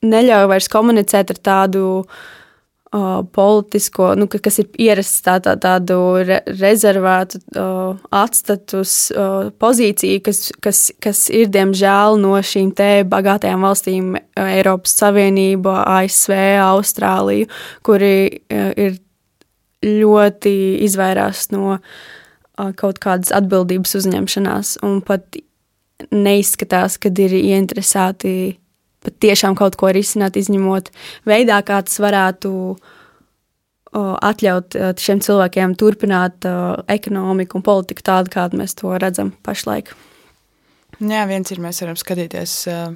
[0.01, 5.97] neļauj vairs komunicēt ar tādu uh, politisko, nu, kas ir ierasts tā, tā, tādu
[6.27, 13.67] re, rezervētu uh, atstatus uh, pozīciju, kas, kas, kas ir diemžēl no šīm te bagātajām
[13.67, 16.35] valstīm Eiropas Savienība, ASV,
[16.65, 17.51] Austrāliju,
[17.87, 18.99] kuri uh, ir
[19.81, 25.39] ļoti izvairās no uh, kaut kādas atbildības uzņemšanās un pat
[26.11, 28.33] neizskatās, kad ir ieinteresēti
[29.05, 30.91] pat tiešām kaut ko risināt, izņemot
[31.29, 32.51] veidā, kā tas varētu
[33.91, 39.91] atļaut uh, šiem cilvēkiem turpināt uh, ekonomiku un politiku tādu, kādu mēs to redzam pašlaik.
[41.01, 42.93] Jā, viens ir, mēs varam skatīties uh,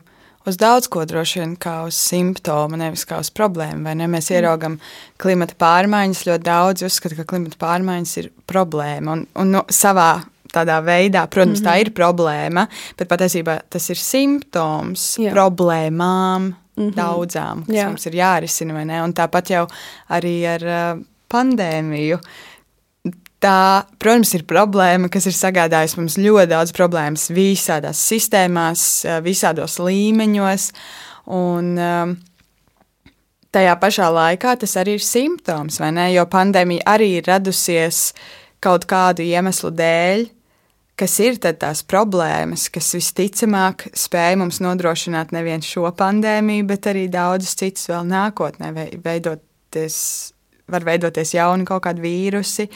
[0.48, 3.84] uz daudz ko droši vien kā uz simptomu, nevis kā uz problēmu.
[3.88, 4.08] Vai ne?
[4.12, 4.78] Mēs ieraugam
[5.22, 9.18] klimata pārmaiņas, ļoti daudz uzskata, ka klimata pārmaiņas ir problēma.
[9.18, 10.12] Un, un no, savā
[10.56, 11.70] tādā veidā, protams, mm -hmm.
[11.70, 11.82] tā mhm.
[11.82, 15.32] ir problēma, bet patiesībā tas ir simptoms Jā.
[15.32, 16.54] problēmām.
[16.76, 16.96] Mm -hmm.
[16.96, 17.86] Daudzām, kas Jā.
[17.88, 19.04] mums ir jārisina, vai ne?
[19.04, 19.68] Un tāpat jau
[20.10, 22.16] arī ar uh, pandēmiju.
[22.16, 22.56] Uh,
[23.46, 28.86] Tā, protams, ir problēma, kas ir sagādājusi mums ļoti daudz problēmas visādās sistēmās,
[29.26, 30.70] visādos līmeņos.
[31.36, 31.76] Un,
[33.54, 36.08] tajā pašā laikā tas arī ir simptoms, vai ne?
[36.16, 38.08] Jo pandēmija arī ir radusies
[38.64, 40.26] kaut kādu iemeslu dēļ,
[41.00, 47.58] kas ir tās problēmas, kas visticamāk spēj mums nodrošināt nevien šo pandēmiju, bet arī daudzus
[47.60, 48.72] citus vēl nākotnē,
[49.04, 49.98] veidoties,
[50.72, 52.70] var veidoties jauni kaut kādi vīrusi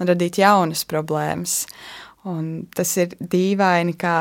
[0.00, 1.64] un radīt jaunas problēmas.
[2.26, 4.18] Un tas ir dīvaini, kā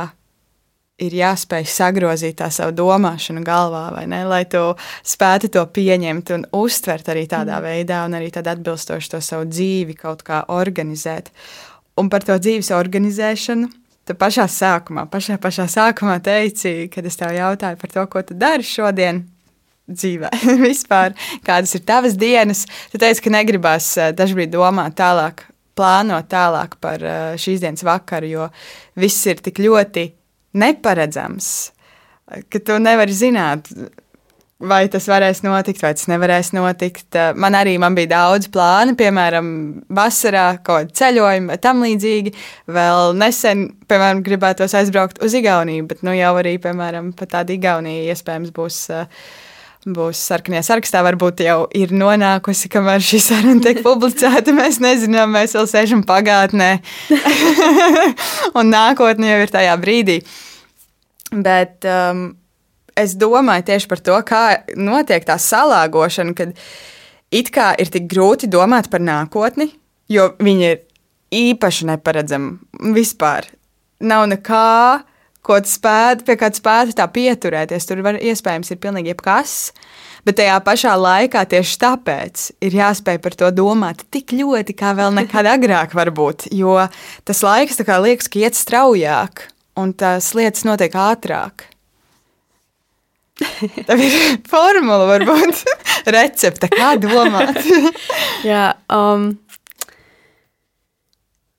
[1.02, 4.22] ir jāspēj sagrozīt tā savu domāšanu galvā, ne?
[4.28, 4.62] Lai tu
[5.04, 7.66] spētu to pieņemt un uztvert arī tādā mm.
[7.66, 11.34] veidā, un arī tad atbilstoši to savu dzīvi kaut kā organizēt.
[12.00, 13.70] Un par to dzīves organizēšanu.
[14.06, 18.36] Tu pašā sākumā, pašā, pašā sākumā teici, kad es tev jautāju par to, ko tu
[18.38, 19.24] dari šodien,
[19.90, 20.30] dzīvē,
[20.68, 21.16] vispār,
[21.46, 22.66] kādas ir tavas dienas.
[22.92, 28.30] Tu teici, ka negribās eh, dažkārt domāt tālāk plānot tālāk par eh, šīs dienas vakaru,
[28.30, 28.48] jo
[29.00, 30.08] viss ir tik ļoti
[30.56, 31.52] neparedzams,
[32.50, 33.70] ka tu nevari zināt,
[34.60, 37.18] vai tas varēs notikt, vai tas nevarēs notikt.
[37.36, 39.48] Man arī man bija daudz plānu, piemēram,
[39.96, 42.36] vasarā, kaut kāda ceļojuma, vai tam līdzīgi.
[42.76, 48.16] Vēl nesen, piemēram, gribētos aizbraukt uz Igauniju, bet nu jau arī, piemēram, pat tāda Igaunija
[48.16, 48.86] iespējams būs.
[48.94, 49.28] Uh,
[49.86, 54.54] būs sarkanajā sarakstā, varbūt jau ir nonākusi, kamēr šī saruna tiek publicēta.
[54.58, 56.72] Mēs nezinām, mēs vēl sēžam pagātnē,
[58.58, 60.18] un nākotnē jau ir tajā brīdī.
[61.36, 62.32] Bet um,
[63.00, 64.44] es domāju tieši par to, kā
[64.76, 66.54] notiek tā salāgošana, kad
[67.36, 69.72] it kā ir tik grūti domāt par nākotni,
[70.12, 70.80] jo viņi ir
[71.36, 73.50] īpaši neparedzami vispār.
[74.06, 74.72] Nav nekā
[75.46, 77.88] ko tu spētu, pie kā tu spētu tā pieturēties.
[77.88, 79.70] Tur var, iespējams ir pilnīgi jebkas.
[80.26, 85.14] Bet tajā pašā laikā tieši tāpēc ir jāspēj par to domāt tik ļoti, kā vēl
[85.20, 86.48] nekad agrāk, varbūt.
[86.56, 86.88] Jo
[87.28, 89.46] tas laiks liekas, ka iet straujāk,
[89.78, 91.70] un tās lietas notiek ātrāk.
[93.88, 94.14] Tā ir
[94.48, 95.66] formula, varbūt
[96.16, 97.60] recepte, kā domāt.
[98.52, 99.34] Jā, um,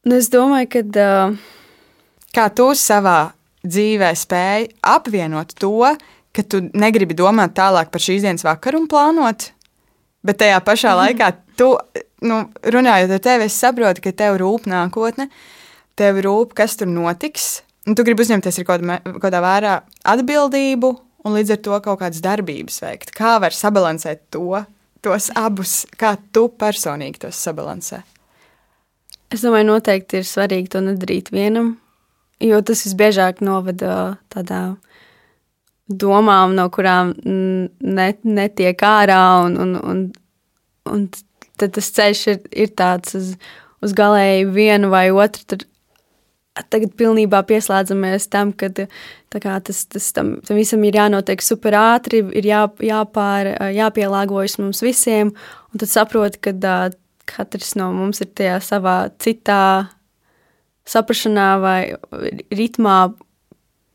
[0.09, 0.87] nu es domāju, ka.
[0.95, 1.53] Uh,
[2.37, 3.33] kā tu savā
[3.67, 5.73] dzīvē spēj apvienot to,
[6.37, 9.51] ka tu negribi domāt tālāk par šīs dienas vakaru un plānot,
[10.27, 10.99] bet tajā pašā mm.
[11.01, 11.71] laikā tu,
[12.29, 12.43] nu,
[12.77, 15.31] runājot ar tevi, es saprotu, ka tev rūp nākotne,
[15.97, 18.85] tev rūp, kas tur notiks, un tu gribi uzņemties kaut
[19.25, 19.79] kādā vērā
[20.13, 20.93] atbildību
[21.27, 23.13] un līdz ar to kaut kādas darbības veikt.
[23.17, 24.63] Kā var sabalansēt to,
[25.05, 28.03] tos abus, kā tu personīgi tos sabalansē?
[29.35, 31.75] Es domāju, noteikti ir svarīgi to nedarīt vienam,
[32.43, 34.77] jo tas visbiežāk novada tādā
[35.87, 40.03] domām, no kurām net, netiek ārā, un, un, un,
[40.91, 41.07] un
[41.59, 43.33] tad tas ceļš ir, ir tāds uz,
[43.83, 45.43] uz galēji vienu vai otru.
[45.55, 45.67] Tad
[46.73, 48.71] tagad pilnībā pieslēdzamies tam, ka
[49.41, 55.33] tas, tas tam, tam visam ir jānotiek super ātri, ir jā, jāpār, jāpielāgojas mums visiem,
[55.73, 56.55] un tad saproti, ka
[57.27, 59.91] katrs no mums ir tajā savā citā
[60.87, 61.81] saprašanā vai
[62.55, 63.13] ritmā,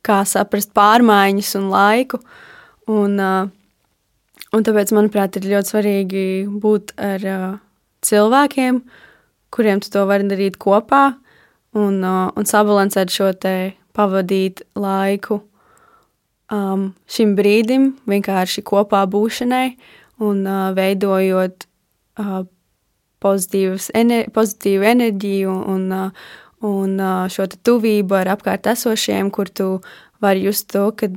[0.04, 2.20] kā saprast pārmaiņas un laiku.
[2.92, 6.26] Un, un tāpēc, manuprāt, ir ļoti svarīgi
[6.62, 7.28] būt ar
[8.04, 8.82] cilvēkiem,
[9.54, 11.12] kuriem tu to vari darīt kopā
[11.78, 13.56] un, un sabalansēt šo te
[13.98, 15.42] pavadīt laiku
[16.52, 19.66] um, šim brīdim, vienkārši kopā būšanai
[20.22, 21.66] un uh, veidojot
[22.22, 22.44] uh,
[23.22, 26.30] ener pozitīvu enerģiju un, uh,
[26.66, 26.96] un
[27.30, 29.76] šo tuvību ar apkārt esošiem, kur tu
[30.22, 31.10] vari just to, ka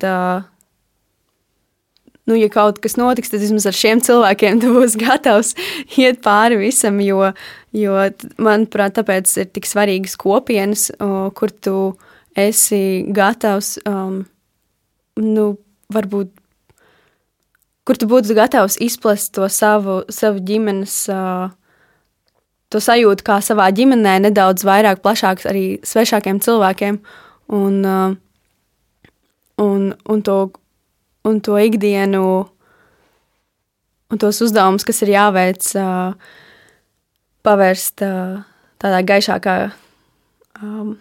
[2.24, 5.52] nu, ja kaut kas notiks, tad vismaz ar šiem cilvēkiem tu būsi gatavs
[6.00, 7.32] iet pāri visam, jo,
[7.76, 8.08] jo
[8.40, 10.88] manuprāt, tāpēc ir tik svarīgas kopienas,
[11.36, 11.76] kur tu
[12.36, 14.22] esi gatavs, um,
[15.20, 15.46] nu,
[15.94, 16.32] varbūt,
[17.84, 21.52] kur tu būtu gatavs izplest to savu, savu ģimenes, uh,
[22.72, 27.00] to sajūtu kā savā ģimenē, nedaudz vairāk, plašāk arī svešākiem cilvēkiem,
[27.54, 28.18] un, uh,
[29.62, 30.38] un, un to
[31.24, 32.24] un to ikdienu
[34.12, 35.70] un tos uzdevumus, kas ir jāveic,
[37.44, 38.04] pavērst
[38.84, 39.56] tādā gaišākā
[40.60, 40.94] um,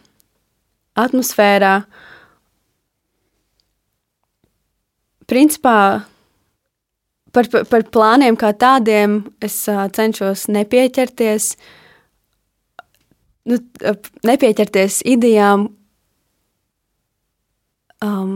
[0.99, 1.75] atmosfērā.
[5.29, 5.77] Principā
[7.33, 11.53] par, par plāniem kā tādiem es cenšos nepieķerties,
[13.49, 13.61] nu,
[14.27, 15.69] nepieķerties idejām.
[18.03, 18.35] Um,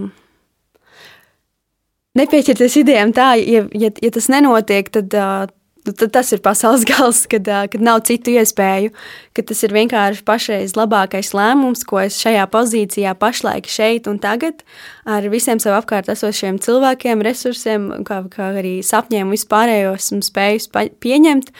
[2.17, 5.51] nepieķerties idejām tā, ja, ja, ja tas nenotiek, tad, uh,
[5.95, 8.93] tad tas ir pasaules gals, kad, kad nav citu iespēju,
[9.37, 14.63] ka tas ir vienkārši pašreiz labākais lēmums, ko es šajā pozīcijā pašlaik šeit un tagad
[15.07, 20.71] ar visiem sev apkārt esošiem cilvēkiem, resursiem, kā, kā arī sapņiem vispārējo esmu spējis
[21.03, 21.53] pieņemt.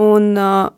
[0.00, 0.72] Un uh,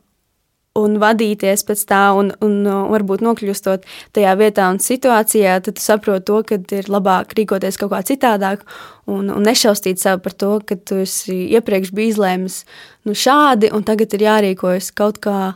[0.77, 2.57] un vadīties pēc tā, un, un
[2.93, 3.87] varbūt nokļūstot
[4.17, 8.65] tajā vietā un situācijā, tad saproti to, ka ir labāk rīkoties kaut kā citādāk
[9.07, 12.63] un, un nešaustīt sev par to, ka tu esi iepriekš bijis izlēmis
[13.07, 15.55] nu, šādi, un tagad ir jārīkojas kaut kā.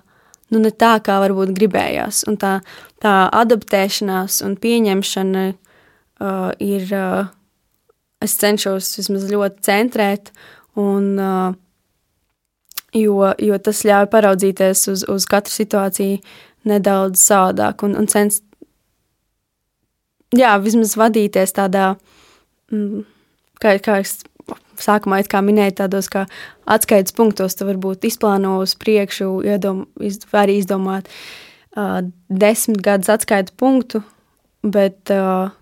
[0.51, 2.25] Nu, ne tā, kā varbūt gribējās.
[2.27, 2.57] Un tā,
[2.99, 6.89] tā adaptēšanās un pieņemšana uh, ir.
[6.91, 7.29] Uh,
[8.21, 10.31] es cenšos vismaz ļoti centrēt
[10.79, 11.55] un uh,
[12.95, 16.21] jo, jo tas ļauj paraudzīties uz, uz katru situāciju
[16.69, 18.45] nedaudz savādāk un, un censties,
[20.37, 21.95] jā, vismaz vadīties tādā,
[22.73, 23.05] mm,
[23.63, 24.19] kā, kā es
[24.81, 26.27] sākumā minēju, tādos kā
[26.65, 31.09] atskaites punktos, tu varbūt izplāno uz priekšu, iedom, iz, arī izdomāt
[31.77, 34.03] uh, desmit gadus atskaites punktu,
[34.63, 35.53] bet uh,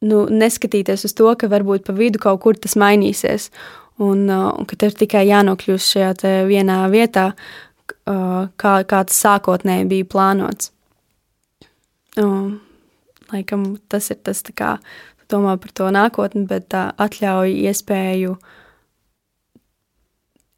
[0.00, 3.50] nu, neskatīties uz to, ka varbūt pa vidu kaut kur tas mainīsies
[3.98, 9.88] un, uh, un ka tev tikai jānokļūst šajā vienā vietā, uh, kā, kā tas sākotnēji
[9.90, 10.72] bija plānots.
[12.18, 12.60] Um,
[13.32, 14.76] laikam tas ir tas, kā
[15.30, 18.38] domā par to nākotni, bet tā atļauj iespēju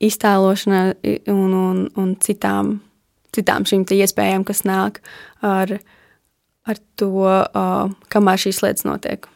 [0.01, 2.79] iztēlošanai un, un, un citām,
[3.37, 5.03] citām šīm iespējām, kas nāk
[5.45, 5.77] ar,
[6.65, 9.29] ar to, uh, kamēr šīs lietas notiek.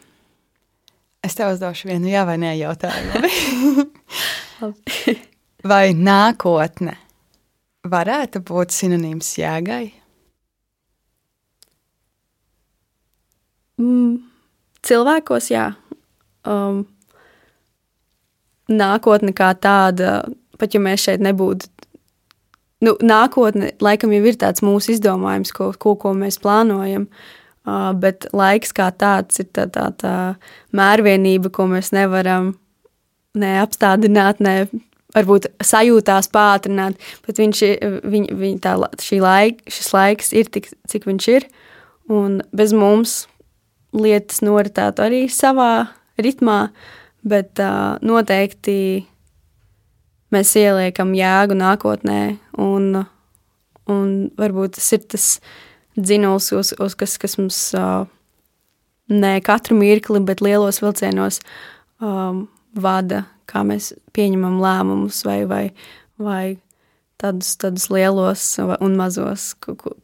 [1.25, 3.87] Es tev uzdošu vienu jā vai nē jautājumu.
[5.73, 6.99] vai nākotne
[7.89, 9.87] varētu būt sinonīms jēgai?
[13.81, 14.19] Mm,
[14.85, 15.71] cilvēkos, jā.
[16.45, 16.85] Um,
[18.71, 20.19] nākotne kā tāda,
[20.61, 21.73] pat ja mēs šeit nebūtu,
[22.85, 27.09] nu, nākotne laikam jau ir tāds mūsu izdomājums, ko, ko, ko mēs plānojam.
[27.09, 30.15] Uh, bet laiks kā tāds ir tā, tā, tā
[30.77, 32.53] mērvienība, ko mēs nevaram
[33.39, 34.69] ne apstādināt, ne
[35.15, 37.63] varbūt sajūtās pātrināt, bet viņš,
[38.11, 38.75] viņ, viņ, tā,
[39.23, 41.49] laik, šis laiks ir tik, cik viņš ir,
[42.11, 43.25] un bez mums
[43.95, 45.87] lietas noritētu arī savā
[46.21, 46.69] ritmā,
[47.25, 49.07] bet uh, noteikti
[50.35, 52.21] mēs ieliekam jēgu nākotnē,
[52.61, 53.05] un,
[53.89, 58.07] un varbūt tas ir tas, uh, dzinuls, uz, uz kas, kas mums uh,
[59.09, 61.41] ne katru mirkli, bet lielos vilcienos
[62.03, 65.65] um, vada, kā mēs pieņemam lēmumus vai, vai,
[66.19, 66.45] vai
[67.21, 69.53] tādus, tādus lielos un mazos,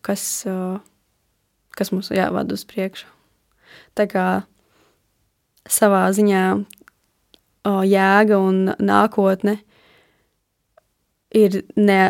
[0.06, 0.78] kas, uh,
[1.76, 3.08] kas mums jāvada uz priekšu.
[3.98, 4.26] Tā kā
[5.70, 9.58] savā ziņā uh, jēga un nākotne
[11.36, 12.00] ir ne,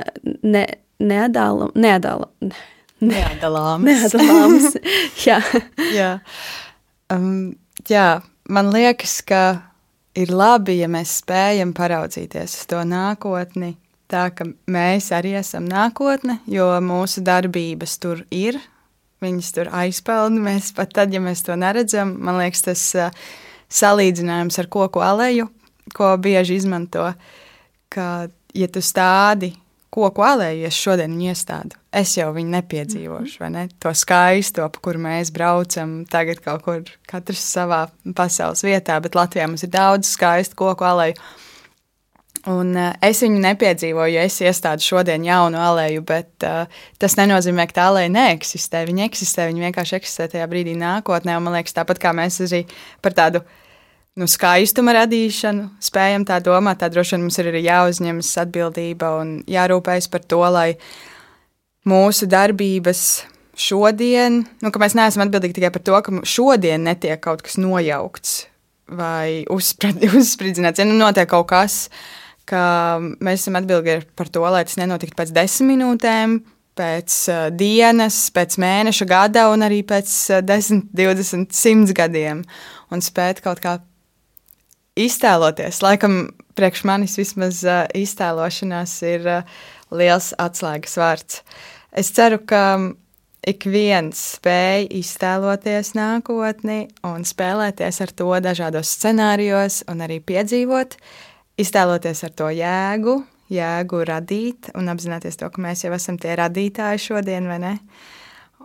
[0.43, 0.65] ne,
[1.01, 2.31] neatdala, neatdala,
[3.01, 3.87] Neatdalāms.
[3.87, 4.77] Neatdalāms.
[5.27, 5.41] jā.
[5.95, 6.11] jā.
[7.13, 7.53] Um,
[7.89, 8.21] jā,
[8.53, 9.43] man liekas, ka
[10.19, 13.75] ir labi, ja mēs spējam paraudzīties uz to nākotni,
[14.11, 18.59] tā ka mēs arī esam nākotne, jo mūsu darbības tur ir,
[19.25, 20.43] viņas tur aizpelna.
[20.51, 23.25] Mēs pat tad, ja mēs to neredzam, man liekas, tas uh,
[23.71, 25.49] salīdzinājums ar koku aleju,
[25.95, 27.07] ko bieži izmanto,
[27.91, 29.55] ka, ja tu stādi
[29.91, 33.67] koku alēju, ja šodien viņu iestādu, es jau viņu nepiedzīvošu, vai ne?
[33.83, 37.85] To skaisto, pa kuru mēs braucam, tagad kaut kur katrs savā
[38.17, 41.19] pasaules vietā, bet Latvijā mums ir daudz skaistu koku alēju.
[42.49, 46.71] Un uh, es viņu nepiedzīvoju, ja es iestādu šodien jaunu alēju, bet uh,
[47.03, 48.87] tas nenozīmē, ka tā alēja neeksistē.
[48.89, 51.37] Viņa eksistē, viņa vienkārši eksistē tajā brīdī nākotnē.
[51.37, 52.63] Un man liekas, tāpat kā mēs arī
[53.05, 53.43] par tādu
[54.17, 59.37] nu, skaistuma radīšanu, spējam tā domāt, tad droši vien mums ir arī jāuzņemas atbildība un
[59.51, 60.71] jārūpējas par to, lai
[61.89, 63.03] mūsu darbības
[63.61, 68.45] šodien, nu, ka mēs neesam atbildīgi tikai par to, ka šodien netiek kaut kas nojaukts
[68.91, 70.81] vai uzspridzināts.
[70.81, 71.83] Ja nu notiek kaut kas,
[72.49, 72.63] ka
[73.01, 76.41] mēs esam atbildīgi par to, lai tas nenotiktu pēc desmit minūtēm,
[76.81, 82.45] pēc uh, dienas, pēc mēneša, gada un arī pēc uh, 10, 20, 100 gadiem.
[82.91, 83.77] Un spēt kaut kā
[84.99, 85.83] iztēloties.
[85.85, 86.23] Laikam,
[86.59, 89.61] priekš manis vismaz uh, iztēlošanās ir uh,
[89.95, 91.41] liels atslēgas vārds.
[91.91, 92.63] Es ceru, ka
[93.47, 100.97] ik viens spēj iztēloties nākotni un spēlēties ar to dažādos scenārijos un arī piedzīvot,
[101.61, 103.17] iztēloties ar to jēgu,
[103.51, 107.77] jēgu radīt un apzināties to, ka mēs jau esam tie radītāji šodien, vai ne?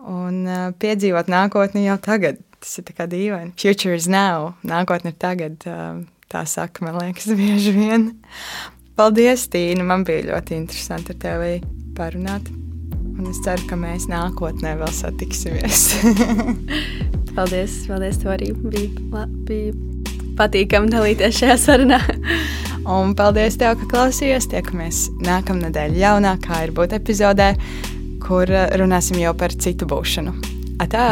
[0.06, 2.38] Un uh, piedzīvot nākotni jau tagad.
[2.62, 3.56] Tas ir tā kā dīvaini.
[3.58, 4.52] Future is now.
[4.66, 5.66] Nākotne ir tagad.
[5.66, 8.10] Uh, tā saka, man liekas, bieži vien.
[8.96, 9.84] Paldies, Tīna.
[9.84, 11.56] Man bija ļoti interesanti ar tevi
[11.96, 12.48] parunāt.
[13.16, 15.82] Un es ceru, ka mēs nākotnē vēl satiksimies.
[17.36, 18.20] paldies, paldies.
[18.22, 19.74] Tev arī bija, bija
[20.40, 22.00] patīkami dalīties šajā sarunā.
[22.96, 24.48] Un paldies, tev, ka klausījies.
[24.52, 27.52] Tiekamies nākamnedēļ jaunākā ir būt epizodē,
[28.24, 28.48] kur
[28.80, 30.32] runāsim jau par citu būšanu.
[30.80, 31.08] Atā!